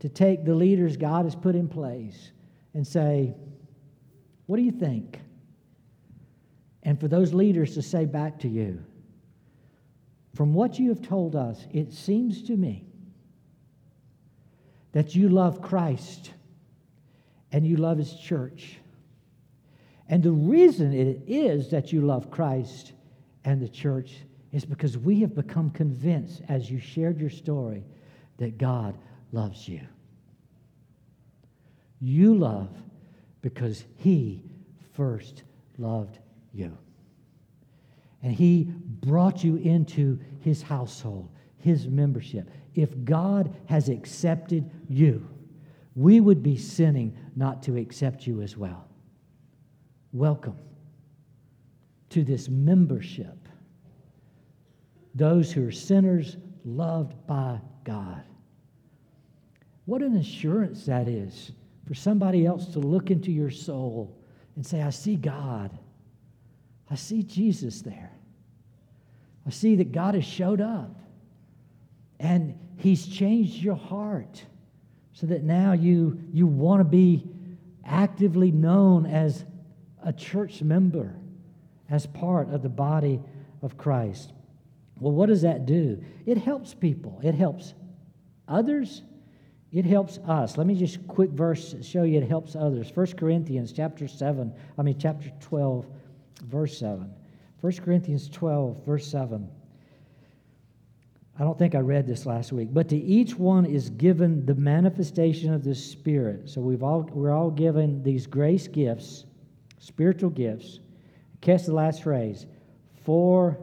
to 0.00 0.08
take 0.08 0.44
the 0.44 0.54
leaders 0.54 0.96
God 0.96 1.24
has 1.24 1.36
put 1.36 1.54
in 1.54 1.68
place 1.68 2.32
and 2.74 2.84
say, 2.86 3.34
What 4.50 4.56
do 4.56 4.64
you 4.64 4.72
think? 4.72 5.20
And 6.82 6.98
for 6.98 7.06
those 7.06 7.32
leaders 7.32 7.74
to 7.74 7.82
say 7.82 8.04
back 8.04 8.40
to 8.40 8.48
you, 8.48 8.82
From 10.34 10.54
what 10.54 10.76
you 10.76 10.88
have 10.88 11.00
told 11.00 11.36
us, 11.36 11.68
it 11.72 11.92
seems 11.92 12.42
to 12.48 12.56
me 12.56 12.84
that 14.90 15.14
you 15.14 15.28
love 15.28 15.62
Christ 15.62 16.32
and 17.52 17.64
you 17.64 17.76
love 17.76 17.98
His 17.98 18.12
church. 18.12 18.78
And 20.08 20.20
the 20.20 20.32
reason 20.32 20.92
it 20.94 21.22
is 21.28 21.70
that 21.70 21.92
you 21.92 22.00
love 22.00 22.28
Christ 22.32 22.92
and 23.44 23.62
the 23.62 23.68
church 23.68 24.16
is 24.50 24.64
because 24.64 24.98
we 24.98 25.20
have 25.20 25.36
become 25.36 25.70
convinced 25.70 26.42
as 26.48 26.68
you 26.68 26.80
shared 26.80 27.20
your 27.20 27.30
story 27.30 27.84
that 28.38 28.58
God 28.58 28.98
loves 29.30 29.68
you. 29.68 29.82
You 32.00 32.34
love 32.34 32.68
because 33.42 33.84
He 33.96 34.42
first 34.92 35.42
loved 35.78 36.18
you. 36.52 36.76
And 38.22 38.32
He 38.32 38.64
brought 39.00 39.42
you 39.42 39.56
into 39.56 40.18
His 40.40 40.62
household, 40.62 41.30
His 41.58 41.88
membership 41.88 42.50
if 42.74 43.04
God 43.04 43.54
has 43.66 43.88
accepted 43.88 44.70
you, 44.88 45.28
we 45.94 46.20
would 46.20 46.42
be 46.42 46.56
sinning 46.56 47.16
not 47.36 47.62
to 47.64 47.76
accept 47.76 48.26
you 48.26 48.42
as 48.42 48.56
well. 48.56 48.86
Welcome 50.12 50.56
to 52.10 52.24
this 52.24 52.48
membership. 52.48 53.48
Those 55.14 55.52
who 55.52 55.66
are 55.66 55.72
sinners 55.72 56.36
loved 56.64 57.14
by 57.26 57.60
God. 57.84 58.22
What 59.84 60.02
an 60.02 60.16
assurance 60.16 60.86
that 60.86 61.08
is 61.08 61.52
for 61.90 61.96
somebody 61.96 62.46
else 62.46 62.66
to 62.66 62.78
look 62.78 63.10
into 63.10 63.32
your 63.32 63.50
soul 63.50 64.16
and 64.54 64.64
say, 64.64 64.80
I 64.80 64.90
see 64.90 65.16
God. 65.16 65.76
I 66.88 66.94
see 66.94 67.24
Jesus 67.24 67.82
there. 67.82 68.12
I 69.44 69.50
see 69.50 69.74
that 69.74 69.90
God 69.90 70.14
has 70.14 70.24
showed 70.24 70.60
up. 70.60 70.94
And 72.20 72.56
He's 72.76 73.08
changed 73.08 73.56
your 73.56 73.74
heart 73.74 74.44
so 75.14 75.26
that 75.26 75.42
now 75.42 75.72
you, 75.72 76.16
you 76.32 76.46
want 76.46 76.78
to 76.78 76.84
be 76.84 77.28
actively 77.84 78.52
known 78.52 79.04
as 79.04 79.44
a 80.04 80.12
church 80.12 80.62
member, 80.62 81.16
as 81.90 82.06
part 82.06 82.50
of 82.50 82.62
the 82.62 82.68
body 82.68 83.20
of 83.62 83.76
Christ. 83.76 84.32
Well, 85.00 85.12
what 85.12 85.26
does 85.26 85.42
that 85.42 85.66
do? 85.66 86.04
It 86.24 86.38
helps 86.38 86.72
people, 86.72 87.18
it 87.24 87.34
helps 87.34 87.74
others, 88.46 89.02
it 89.72 89.84
helps 89.84 90.18
us. 90.18 90.56
Let 90.56 90.66
me 90.66 90.74
just 90.74 91.06
quick 91.06 91.30
verse 91.30 91.74
show 91.82 92.02
you 92.02 92.18
it 92.18 92.28
helps 92.28 92.56
others. 92.56 92.90
1 92.92 93.06
Corinthians 93.16 93.72
chapter 93.72 94.08
7, 94.08 94.52
I 94.76 94.82
mean 94.82 94.98
chapter 94.98 95.30
12, 95.40 95.86
verse 96.44 96.78
7. 96.78 97.12
1 97.60 97.72
Corinthians 97.84 98.28
12, 98.28 98.84
verse 98.84 99.06
7. 99.06 99.48
I 101.38 101.42
don't 101.42 101.58
think 101.58 101.74
I 101.74 101.78
read 101.78 102.06
this 102.06 102.26
last 102.26 102.52
week, 102.52 102.68
but 102.72 102.88
to 102.88 102.96
each 102.96 103.34
one 103.36 103.64
is 103.64 103.90
given 103.90 104.44
the 104.44 104.54
manifestation 104.54 105.54
of 105.54 105.64
the 105.64 105.74
Spirit. 105.74 106.50
So 106.50 106.60
we've 106.60 106.82
all, 106.82 107.08
we're 107.12 107.32
all 107.32 107.50
given 107.50 108.02
these 108.02 108.26
grace 108.26 108.66
gifts, 108.66 109.24
spiritual 109.78 110.30
gifts. 110.30 110.80
Catch 111.40 111.64
the 111.64 111.72
last 111.72 112.02
phrase 112.02 112.46
for 113.04 113.58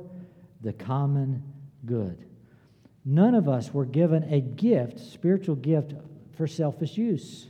the 0.61 0.73
common 0.73 1.43
good. 1.85 2.26
None 3.09 3.35
of 3.35 3.47
us 3.47 3.73
were 3.73 3.85
given 3.85 4.23
a 4.25 4.41
gift, 4.41 4.99
spiritual 4.99 5.55
gift, 5.55 5.93
for 6.35 6.45
selfish 6.45 6.97
use. 6.97 7.47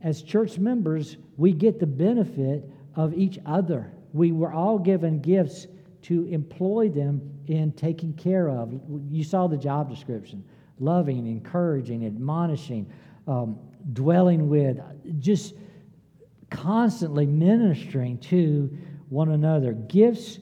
As 0.00 0.22
church 0.22 0.58
members, 0.58 1.16
we 1.36 1.52
get 1.52 1.80
the 1.80 1.88
benefit 1.88 2.70
of 2.94 3.12
each 3.12 3.40
other. 3.44 3.90
We 4.12 4.30
were 4.30 4.52
all 4.52 4.78
given 4.78 5.20
gifts 5.20 5.66
to 6.02 6.24
employ 6.26 6.88
them 6.88 7.20
in 7.48 7.72
taking 7.72 8.12
care 8.14 8.48
of. 8.48 8.72
You 9.10 9.24
saw 9.24 9.48
the 9.48 9.58
job 9.58 9.90
description 9.90 10.44
loving, 10.78 11.26
encouraging, 11.26 12.06
admonishing, 12.06 12.90
um, 13.26 13.58
dwelling 13.92 14.48
with, 14.48 14.78
just 15.18 15.54
constantly 16.48 17.26
ministering 17.26 18.18
to 18.18 18.78
one 19.08 19.32
another. 19.32 19.72
Gifts, 19.72 20.38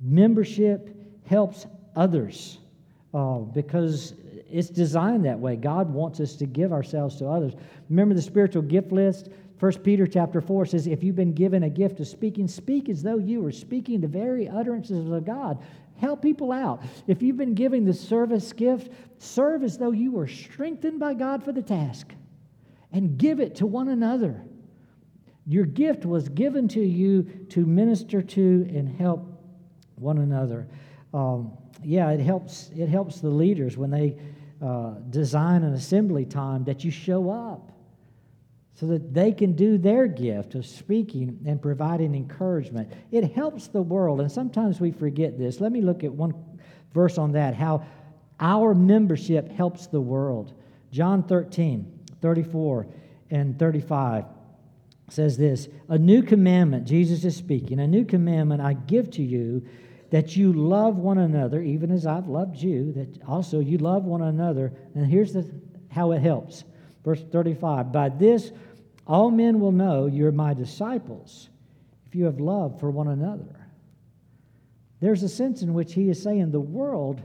membership 0.00 0.94
helps 1.24 1.66
others 1.96 2.58
uh, 3.14 3.38
because 3.38 4.14
it's 4.50 4.68
designed 4.68 5.24
that 5.24 5.38
way. 5.38 5.56
God 5.56 5.92
wants 5.92 6.20
us 6.20 6.34
to 6.36 6.46
give 6.46 6.72
ourselves 6.72 7.16
to 7.16 7.26
others. 7.26 7.54
Remember 7.88 8.14
the 8.14 8.22
spiritual 8.22 8.62
gift 8.62 8.92
list? 8.92 9.28
1 9.58 9.72
Peter 9.78 10.06
chapter 10.06 10.40
4 10.40 10.66
says, 10.66 10.86
If 10.86 11.04
you've 11.04 11.16
been 11.16 11.32
given 11.32 11.62
a 11.62 11.70
gift 11.70 12.00
of 12.00 12.08
speaking, 12.08 12.48
speak 12.48 12.88
as 12.88 13.02
though 13.02 13.18
you 13.18 13.40
were 13.40 13.52
speaking 13.52 14.00
the 14.00 14.08
very 14.08 14.48
utterances 14.48 15.08
of 15.10 15.24
God. 15.24 15.62
Help 15.98 16.20
people 16.20 16.50
out. 16.50 16.82
If 17.06 17.22
you've 17.22 17.36
been 17.36 17.54
giving 17.54 17.84
the 17.84 17.94
service 17.94 18.52
gift, 18.52 18.90
serve 19.18 19.62
as 19.62 19.78
though 19.78 19.92
you 19.92 20.10
were 20.10 20.26
strengthened 20.26 20.98
by 20.98 21.14
God 21.14 21.44
for 21.44 21.52
the 21.52 21.62
task 21.62 22.12
and 22.92 23.16
give 23.16 23.38
it 23.40 23.54
to 23.56 23.66
one 23.66 23.88
another. 23.88 24.42
Your 25.46 25.64
gift 25.64 26.04
was 26.04 26.28
given 26.28 26.66
to 26.68 26.80
you 26.80 27.22
to 27.50 27.64
minister 27.64 28.20
to 28.20 28.66
and 28.68 28.88
help 28.88 29.28
one 29.94 30.18
another. 30.18 30.66
Um, 31.14 31.56
yeah, 31.84 32.10
it 32.10 32.20
helps. 32.20 32.70
It 32.76 32.88
helps 32.88 33.20
the 33.20 33.30
leaders 33.30 33.76
when 33.76 33.90
they 33.90 34.16
uh, 34.60 34.94
design 35.10 35.62
an 35.62 35.74
assembly 35.74 36.24
time 36.24 36.64
that 36.64 36.84
you 36.84 36.90
show 36.90 37.30
up 37.30 37.72
so 38.74 38.86
that 38.86 39.12
they 39.12 39.32
can 39.32 39.52
do 39.52 39.78
their 39.78 40.06
gift 40.06 40.54
of 40.54 40.66
speaking 40.66 41.38
and 41.46 41.60
providing 41.60 42.14
encouragement. 42.14 42.92
It 43.10 43.32
helps 43.32 43.68
the 43.68 43.82
world, 43.82 44.20
and 44.20 44.30
sometimes 44.30 44.80
we 44.80 44.90
forget 44.90 45.38
this. 45.38 45.60
Let 45.60 45.72
me 45.72 45.80
look 45.80 46.04
at 46.04 46.12
one 46.12 46.34
verse 46.94 47.18
on 47.18 47.32
that 47.32 47.54
how 47.54 47.84
our 48.40 48.74
membership 48.74 49.50
helps 49.50 49.86
the 49.86 50.00
world. 50.00 50.52
John 50.90 51.22
13, 51.22 52.00
34 52.20 52.86
and 53.30 53.58
35 53.58 54.24
says 55.08 55.36
this 55.36 55.68
A 55.88 55.98
new 55.98 56.22
commandment, 56.22 56.86
Jesus 56.86 57.24
is 57.24 57.36
speaking, 57.36 57.80
a 57.80 57.86
new 57.86 58.04
commandment 58.04 58.60
I 58.60 58.74
give 58.74 59.10
to 59.12 59.22
you 59.22 59.66
that 60.12 60.36
you 60.36 60.52
love 60.52 60.96
one 60.96 61.18
another, 61.18 61.60
even 61.60 61.90
as 61.90 62.06
I've 62.06 62.28
loved 62.28 62.56
you, 62.56 62.92
that 62.92 63.22
also 63.26 63.58
you 63.58 63.78
love 63.78 64.04
one 64.04 64.22
another. 64.22 64.72
And 64.94 65.04
here's 65.04 65.32
the, 65.32 65.50
how 65.90 66.12
it 66.12 66.20
helps 66.20 66.64
Verse 67.04 67.22
35 67.30 67.92
By 67.92 68.08
this 68.08 68.52
all 69.06 69.30
men 69.30 69.60
will 69.60 69.72
know 69.72 70.06
you're 70.06 70.32
my 70.32 70.54
disciples 70.54 71.48
if 72.06 72.14
you 72.14 72.24
have 72.24 72.40
love 72.40 72.78
for 72.78 72.90
one 72.90 73.08
another. 73.08 73.68
There's 75.00 75.22
a 75.22 75.28
sense 75.28 75.62
in 75.62 75.74
which 75.74 75.94
he 75.94 76.08
is 76.08 76.22
saying 76.22 76.52
the 76.52 76.60
world 76.60 77.22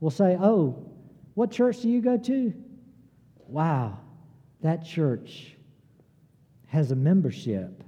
will 0.00 0.10
say, 0.10 0.36
Oh, 0.40 0.90
what 1.34 1.50
church 1.50 1.82
do 1.82 1.90
you 1.90 2.00
go 2.00 2.16
to? 2.16 2.54
Wow, 3.46 3.98
that 4.62 4.84
church 4.84 5.54
has 6.66 6.90
a 6.90 6.96
membership 6.96 7.82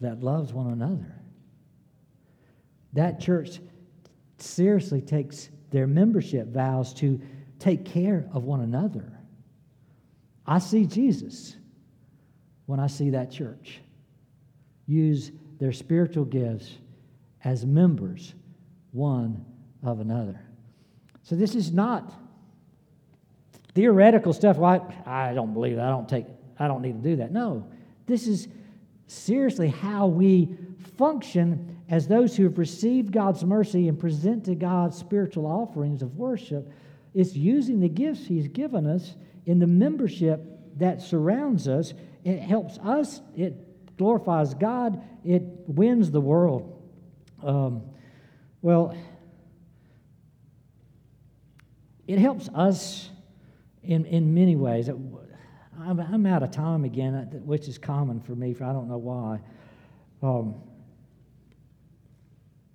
that 0.00 0.22
loves 0.22 0.52
one 0.52 0.72
another. 0.72 1.18
That 2.94 3.20
church 3.20 3.60
seriously 4.42 5.00
takes 5.00 5.48
their 5.70 5.86
membership 5.86 6.48
vows 6.48 6.92
to 6.94 7.20
take 7.58 7.84
care 7.84 8.28
of 8.32 8.44
one 8.44 8.60
another. 8.60 9.12
I 10.46 10.58
see 10.58 10.84
Jesus 10.86 11.56
when 12.66 12.80
I 12.80 12.88
see 12.88 13.10
that 13.10 13.30
church 13.30 13.80
use 14.86 15.30
their 15.58 15.72
spiritual 15.72 16.24
gifts 16.24 16.72
as 17.44 17.64
members 17.64 18.34
one 18.90 19.44
of 19.82 20.00
another. 20.00 20.40
So 21.22 21.36
this 21.36 21.54
is 21.54 21.72
not 21.72 22.12
theoretical 23.74 24.32
stuff. 24.32 24.58
like 24.58 24.82
I, 25.06 25.32
don't 25.34 25.54
believe 25.54 25.76
that. 25.76 25.86
I 25.86 25.90
don't 25.90 26.08
take. 26.08 26.26
I 26.58 26.66
don't 26.66 26.82
need 26.82 27.02
to 27.02 27.10
do 27.10 27.16
that. 27.16 27.32
No, 27.32 27.66
this 28.06 28.26
is 28.26 28.48
seriously 29.06 29.68
how 29.68 30.06
we 30.06 30.56
function 30.96 31.71
as 31.92 32.08
those 32.08 32.34
who 32.34 32.44
have 32.44 32.56
received 32.56 33.12
God's 33.12 33.44
mercy 33.44 33.86
and 33.86 33.98
present 33.98 34.46
to 34.46 34.54
God 34.54 34.94
spiritual 34.94 35.44
offerings 35.44 36.00
of 36.00 36.16
worship. 36.16 36.72
It's 37.12 37.36
using 37.36 37.80
the 37.80 37.88
gifts 37.88 38.26
He's 38.26 38.48
given 38.48 38.86
us 38.86 39.14
in 39.44 39.58
the 39.58 39.66
membership 39.66 40.40
that 40.78 41.02
surrounds 41.02 41.68
us. 41.68 41.92
It 42.24 42.38
helps 42.38 42.78
us. 42.78 43.20
It 43.36 43.98
glorifies 43.98 44.54
God. 44.54 45.02
It 45.22 45.42
wins 45.66 46.10
the 46.10 46.20
world. 46.22 46.82
Um, 47.42 47.82
well, 48.62 48.96
it 52.06 52.18
helps 52.18 52.48
us 52.54 53.10
in, 53.82 54.06
in 54.06 54.32
many 54.32 54.56
ways. 54.56 54.88
I'm, 54.88 56.00
I'm 56.00 56.24
out 56.24 56.42
of 56.42 56.52
time 56.52 56.84
again, 56.84 57.42
which 57.44 57.68
is 57.68 57.76
common 57.76 58.18
for 58.18 58.34
me, 58.34 58.54
for 58.54 58.64
I 58.64 58.72
don't 58.72 58.88
know 58.88 58.96
why. 58.96 59.40
Um, 60.22 60.54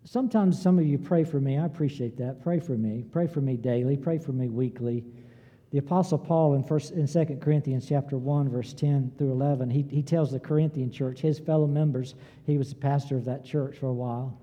sometimes 0.07 0.61
some 0.61 0.79
of 0.79 0.85
you 0.85 0.97
pray 0.97 1.23
for 1.23 1.39
me. 1.39 1.57
I 1.57 1.65
appreciate 1.65 2.17
that. 2.17 2.41
Pray 2.41 2.59
for 2.59 2.73
me. 2.77 3.03
Pray 3.11 3.27
for 3.27 3.41
me 3.41 3.57
daily. 3.57 3.97
Pray 3.97 4.17
for 4.17 4.31
me 4.31 4.47
weekly. 4.47 5.03
The 5.71 5.79
Apostle 5.79 6.17
Paul 6.17 6.53
in 6.53 6.63
first 6.63 6.93
in 6.93 7.07
2 7.07 7.37
Corinthians 7.41 7.85
chapter 7.87 8.17
1, 8.17 8.49
verse 8.49 8.73
10 8.73 9.11
through 9.17 9.31
11, 9.31 9.69
he, 9.69 9.81
he 9.89 10.01
tells 10.01 10.31
the 10.31 10.39
Corinthian 10.39 10.89
church, 10.89 11.19
his 11.19 11.39
fellow 11.39 11.67
members, 11.67 12.15
he 12.45 12.57
was 12.57 12.69
the 12.69 12.75
pastor 12.75 13.17
of 13.17 13.25
that 13.25 13.43
church 13.43 13.77
for 13.77 13.87
a 13.87 13.93
while. 13.93 14.39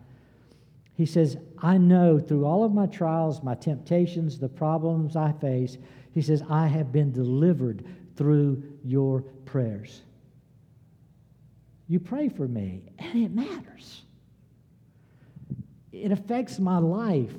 He 0.96 1.06
says, 1.06 1.38
I 1.58 1.78
know 1.78 2.18
through 2.18 2.44
all 2.44 2.62
of 2.62 2.74
my 2.74 2.86
trials, 2.86 3.42
my 3.42 3.54
temptations, 3.54 4.38
the 4.38 4.50
problems 4.50 5.16
I 5.16 5.32
face, 5.32 5.78
he 6.12 6.20
says, 6.20 6.42
I 6.48 6.66
have 6.66 6.92
been 6.92 7.10
delivered 7.10 7.86
through 8.16 8.62
your 8.84 9.22
prayers. 9.46 10.02
You 11.88 12.00
pray 12.00 12.28
for 12.28 12.46
me, 12.46 12.82
and 12.98 13.24
it 13.24 13.32
matters. 13.32 14.02
It 15.94 16.10
affects 16.10 16.58
my 16.58 16.78
life. 16.78 17.34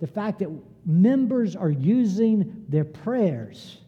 The 0.00 0.06
fact 0.06 0.38
that 0.38 0.50
members 0.86 1.54
are 1.54 1.70
using 1.70 2.64
their 2.68 2.84
prayers, 2.84 3.78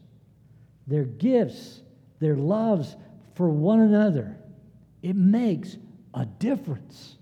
their 0.87 1.05
gifts, 1.05 1.81
their 2.18 2.37
loves 2.37 2.97
for 3.35 3.49
one 3.49 3.81
another, 3.81 4.37
it 5.03 5.16
makes 5.16 5.78
a 6.12 6.26
difference. 6.26 7.16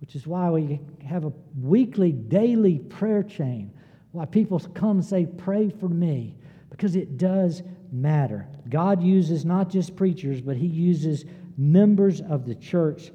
Which 0.00 0.16
is 0.16 0.26
why 0.26 0.50
we 0.50 0.80
have 1.06 1.24
a 1.24 1.32
weekly, 1.62 2.12
daily 2.12 2.78
prayer 2.78 3.22
chain. 3.22 3.72
Why 4.10 4.24
people 4.24 4.58
come 4.58 4.98
and 4.98 5.04
say, 5.04 5.26
Pray 5.26 5.70
for 5.70 5.88
me, 5.88 6.34
because 6.68 6.96
it 6.96 7.16
does 7.16 7.62
matter. 7.92 8.46
God 8.68 9.02
uses 9.02 9.44
not 9.44 9.70
just 9.70 9.94
preachers, 9.94 10.40
but 10.40 10.56
He 10.56 10.66
uses 10.66 11.24
members 11.56 12.20
of 12.20 12.44
the 12.44 12.54
church 12.54 13.10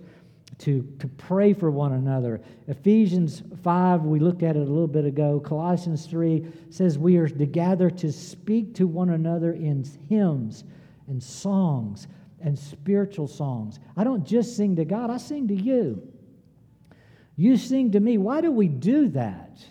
to, 0.62 0.88
to 0.99 1.07
pray 1.07 1.53
for 1.53 1.72
one 1.72 1.93
another. 1.93 2.39
Ephesians 2.68 3.41
5, 3.64 4.03
we 4.03 4.20
looked 4.20 4.43
at 4.43 4.55
it 4.55 4.59
a 4.59 4.72
little 4.72 4.88
bit 4.88 5.05
ago. 5.05 5.39
Colossians 5.39 6.05
3 6.05 6.45
says 6.70 6.99
we 6.99 7.18
are 7.18 7.28
to 7.28 7.45
gather 7.45 7.89
to 7.89 8.12
speak 8.12 8.76
to 8.76 8.86
one 8.86 9.09
another 9.09 9.53
in 9.53 9.84
hymns 10.07 10.64
and 11.07 11.22
songs 11.22 12.07
and 12.39 12.57
spiritual 12.57 13.28
songs. 13.28 13.80
I 13.97 14.03
don't 14.03 14.26
just 14.26 14.55
sing 14.55 14.76
to 14.76 14.86
God, 14.86 15.09
I 15.09 15.18
sing 15.18 15.47
to 15.47 15.55
you. 15.55 16.07
You 17.36 17.57
sing 17.57 17.91
to 17.91 17.99
me. 17.99 18.20
Why 18.20 18.41
do 18.41 18.51
we 18.51 18.68
do 18.68 19.07
that? 19.09 19.66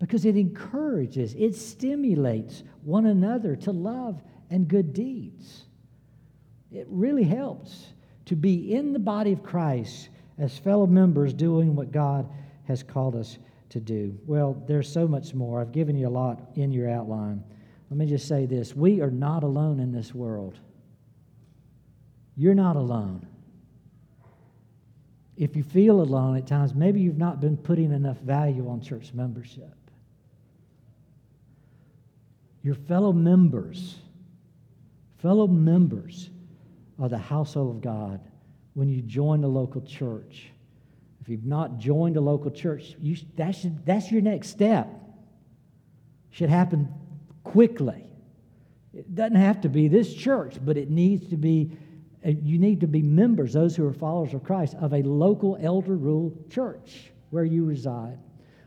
Because 0.00 0.24
it 0.24 0.36
encourages, 0.36 1.34
it 1.34 1.54
stimulates 1.54 2.64
one 2.82 3.06
another 3.06 3.54
to 3.54 3.70
love 3.70 4.20
and 4.50 4.66
good 4.66 4.92
deeds. 4.92 5.66
It 6.72 6.86
really 6.88 7.24
helps 7.24 7.86
to 8.30 8.36
be 8.36 8.74
in 8.74 8.92
the 8.92 8.98
body 9.00 9.32
of 9.32 9.42
Christ 9.42 10.08
as 10.38 10.56
fellow 10.56 10.86
members 10.86 11.34
doing 11.34 11.74
what 11.74 11.90
God 11.90 12.30
has 12.68 12.80
called 12.80 13.16
us 13.16 13.38
to 13.70 13.80
do. 13.80 14.16
Well, 14.24 14.62
there's 14.68 14.88
so 14.88 15.08
much 15.08 15.34
more. 15.34 15.60
I've 15.60 15.72
given 15.72 15.96
you 15.96 16.06
a 16.06 16.08
lot 16.08 16.40
in 16.54 16.70
your 16.70 16.88
outline. 16.88 17.42
Let 17.90 17.98
me 17.98 18.06
just 18.06 18.28
say 18.28 18.46
this 18.46 18.76
we 18.76 19.00
are 19.00 19.10
not 19.10 19.42
alone 19.42 19.80
in 19.80 19.90
this 19.90 20.14
world. 20.14 20.60
You're 22.36 22.54
not 22.54 22.76
alone. 22.76 23.26
If 25.36 25.56
you 25.56 25.64
feel 25.64 26.00
alone 26.00 26.36
at 26.36 26.46
times, 26.46 26.72
maybe 26.72 27.00
you've 27.00 27.18
not 27.18 27.40
been 27.40 27.56
putting 27.56 27.90
enough 27.90 28.18
value 28.18 28.68
on 28.68 28.80
church 28.80 29.12
membership. 29.12 29.74
Your 32.62 32.76
fellow 32.76 33.12
members, 33.12 33.96
fellow 35.18 35.48
members 35.48 36.30
of 37.00 37.10
the 37.10 37.18
household 37.18 37.76
of 37.76 37.82
God 37.82 38.20
when 38.74 38.88
you 38.88 39.02
join 39.02 39.40
the 39.40 39.48
local 39.48 39.80
church. 39.80 40.50
If 41.20 41.28
you've 41.28 41.44
not 41.44 41.78
joined 41.78 42.16
a 42.16 42.20
local 42.20 42.50
church, 42.50 42.94
you, 43.00 43.16
that 43.36 43.56
should, 43.56 43.84
that's 43.84 44.10
your 44.12 44.22
next 44.22 44.48
step. 44.48 44.88
Should 46.30 46.50
happen 46.50 46.88
quickly. 47.42 48.04
It 48.94 49.14
doesn't 49.14 49.36
have 49.36 49.60
to 49.62 49.68
be 49.68 49.88
this 49.88 50.14
church, 50.14 50.56
but 50.64 50.76
it 50.76 50.90
needs 50.90 51.28
to 51.30 51.36
be 51.36 51.72
uh, 52.24 52.30
you 52.42 52.58
need 52.58 52.80
to 52.80 52.86
be 52.86 53.00
members, 53.02 53.54
those 53.54 53.74
who 53.74 53.86
are 53.86 53.92
followers 53.92 54.34
of 54.34 54.44
Christ, 54.44 54.74
of 54.80 54.92
a 54.92 55.02
local 55.02 55.56
elder 55.60 55.96
rule 55.96 56.32
church 56.50 57.10
where 57.30 57.44
you 57.44 57.64
reside. 57.64 58.18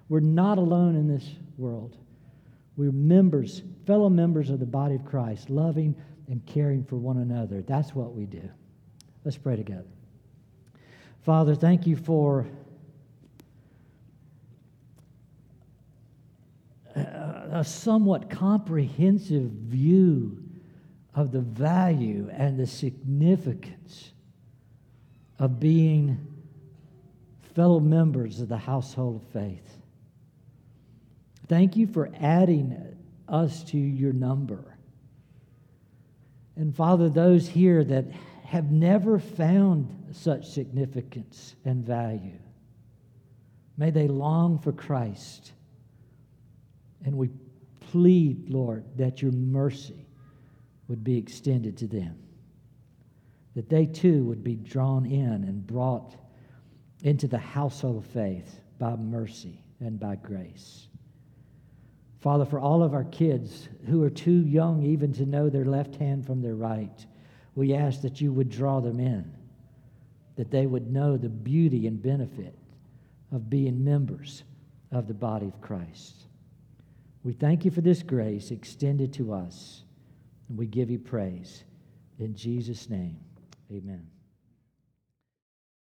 We're 0.10 0.22
not 0.22 0.58
alone 0.58 0.96
in 0.96 1.08
this 1.08 1.28
world. 1.58 1.98
We're 2.76 2.92
members, 2.92 3.62
fellow 3.86 4.10
members 4.10 4.50
of 4.50 4.60
the 4.60 4.66
body 4.66 4.96
of 4.96 5.06
Christ, 5.06 5.50
loving 5.50 5.96
and 6.28 6.46
caring 6.46 6.84
for 6.84 6.96
one 6.96 7.18
another. 7.18 7.62
That's 7.62 7.94
what 7.94 8.14
we 8.14 8.26
do. 8.26 8.50
Let's 9.24 9.38
pray 9.38 9.56
together. 9.56 9.88
Father, 11.24 11.56
thank 11.56 11.88
you 11.88 11.96
for 11.96 12.46
uh, 16.96 17.00
a 17.52 17.64
somewhat 17.64 18.30
comprehensive 18.30 19.44
view 19.44 20.44
of 21.16 21.32
the 21.32 21.40
value 21.40 22.30
and 22.34 22.60
the 22.60 22.68
significance 22.68 24.12
of 25.40 25.60
being 25.60 26.28
fellow 27.56 27.80
members 27.80 28.40
of 28.40 28.50
the 28.50 28.58
household 28.58 29.22
of 29.22 29.28
faith. 29.30 29.78
Thank 31.48 31.78
you 31.78 31.88
for 31.88 32.10
adding 32.20 32.98
us 33.28 33.64
to 33.66 33.78
your 33.78 34.14
number. 34.14 34.73
And 36.56 36.76
Father, 36.76 37.10
those 37.10 37.48
here 37.48 37.84
that 37.84 38.06
have 38.46 38.72
never 38.72 39.18
found 39.20 40.14
such 40.14 40.48
significance 40.50 41.56
and 41.66 41.84
value, 41.84 42.40
may 43.78 43.90
they 43.90 44.08
long 44.08 44.60
for 44.60 44.72
Christ. 44.72 45.54
And 47.04 47.18
we 47.18 47.32
plead, 47.80 48.50
Lord, 48.50 48.86
that 48.98 49.22
your 49.22 49.32
mercy 49.32 50.08
would 50.88 51.04
be 51.04 51.18
extended 51.18 51.78
to 51.78 51.88
them. 51.88 52.18
That 53.56 53.70
they 53.70 53.86
too 53.86 54.24
would 54.26 54.44
be 54.44 54.56
drawn 54.56 55.06
in 55.06 55.44
and 55.44 55.66
brought 55.66 56.16
into 57.04 57.28
the 57.28 57.38
household 57.38 57.98
of 57.98 58.06
faith 58.06 58.62
by 58.80 58.96
mercy 58.96 59.64
and 59.80 60.00
by 60.00 60.16
grace. 60.16 60.88
Father, 62.24 62.46
for 62.46 62.58
all 62.58 62.82
of 62.82 62.94
our 62.94 63.04
kids 63.04 63.68
who 63.86 64.02
are 64.02 64.10
too 64.10 64.46
young 64.46 64.82
even 64.82 65.12
to 65.12 65.26
know 65.26 65.50
their 65.50 65.66
left 65.66 65.96
hand 65.96 66.26
from 66.26 66.42
their 66.42 66.56
right, 66.56 67.06
we 67.54 67.74
ask 67.74 68.02
that 68.02 68.22
you 68.22 68.32
would 68.32 68.50
draw 68.50 68.80
them 68.80 68.98
in, 68.98 69.30
that 70.38 70.50
they 70.50 70.66
would 70.66 70.90
know 70.90 71.18
the 71.18 71.28
beauty 71.28 71.86
and 71.86 72.02
benefit 72.02 72.58
of 73.34 73.50
being 73.50 73.84
members 73.84 74.44
of 74.94 75.06
the 75.10 75.14
body 75.14 75.48
of 75.48 75.60
Christ. 75.60 76.28
We 77.26 77.34
thank 77.34 77.66
you 77.66 77.72
for 77.72 77.82
this 77.82 78.02
grace 78.02 78.52
extended 78.52 79.12
to 79.16 79.34
us. 79.34 79.84
And 80.48 80.58
we 80.58 80.66
give 80.66 80.90
you 80.90 81.00
praise. 81.00 81.66
In 82.20 82.36
Jesus' 82.36 82.90
name, 82.90 83.20
amen. 83.70 84.13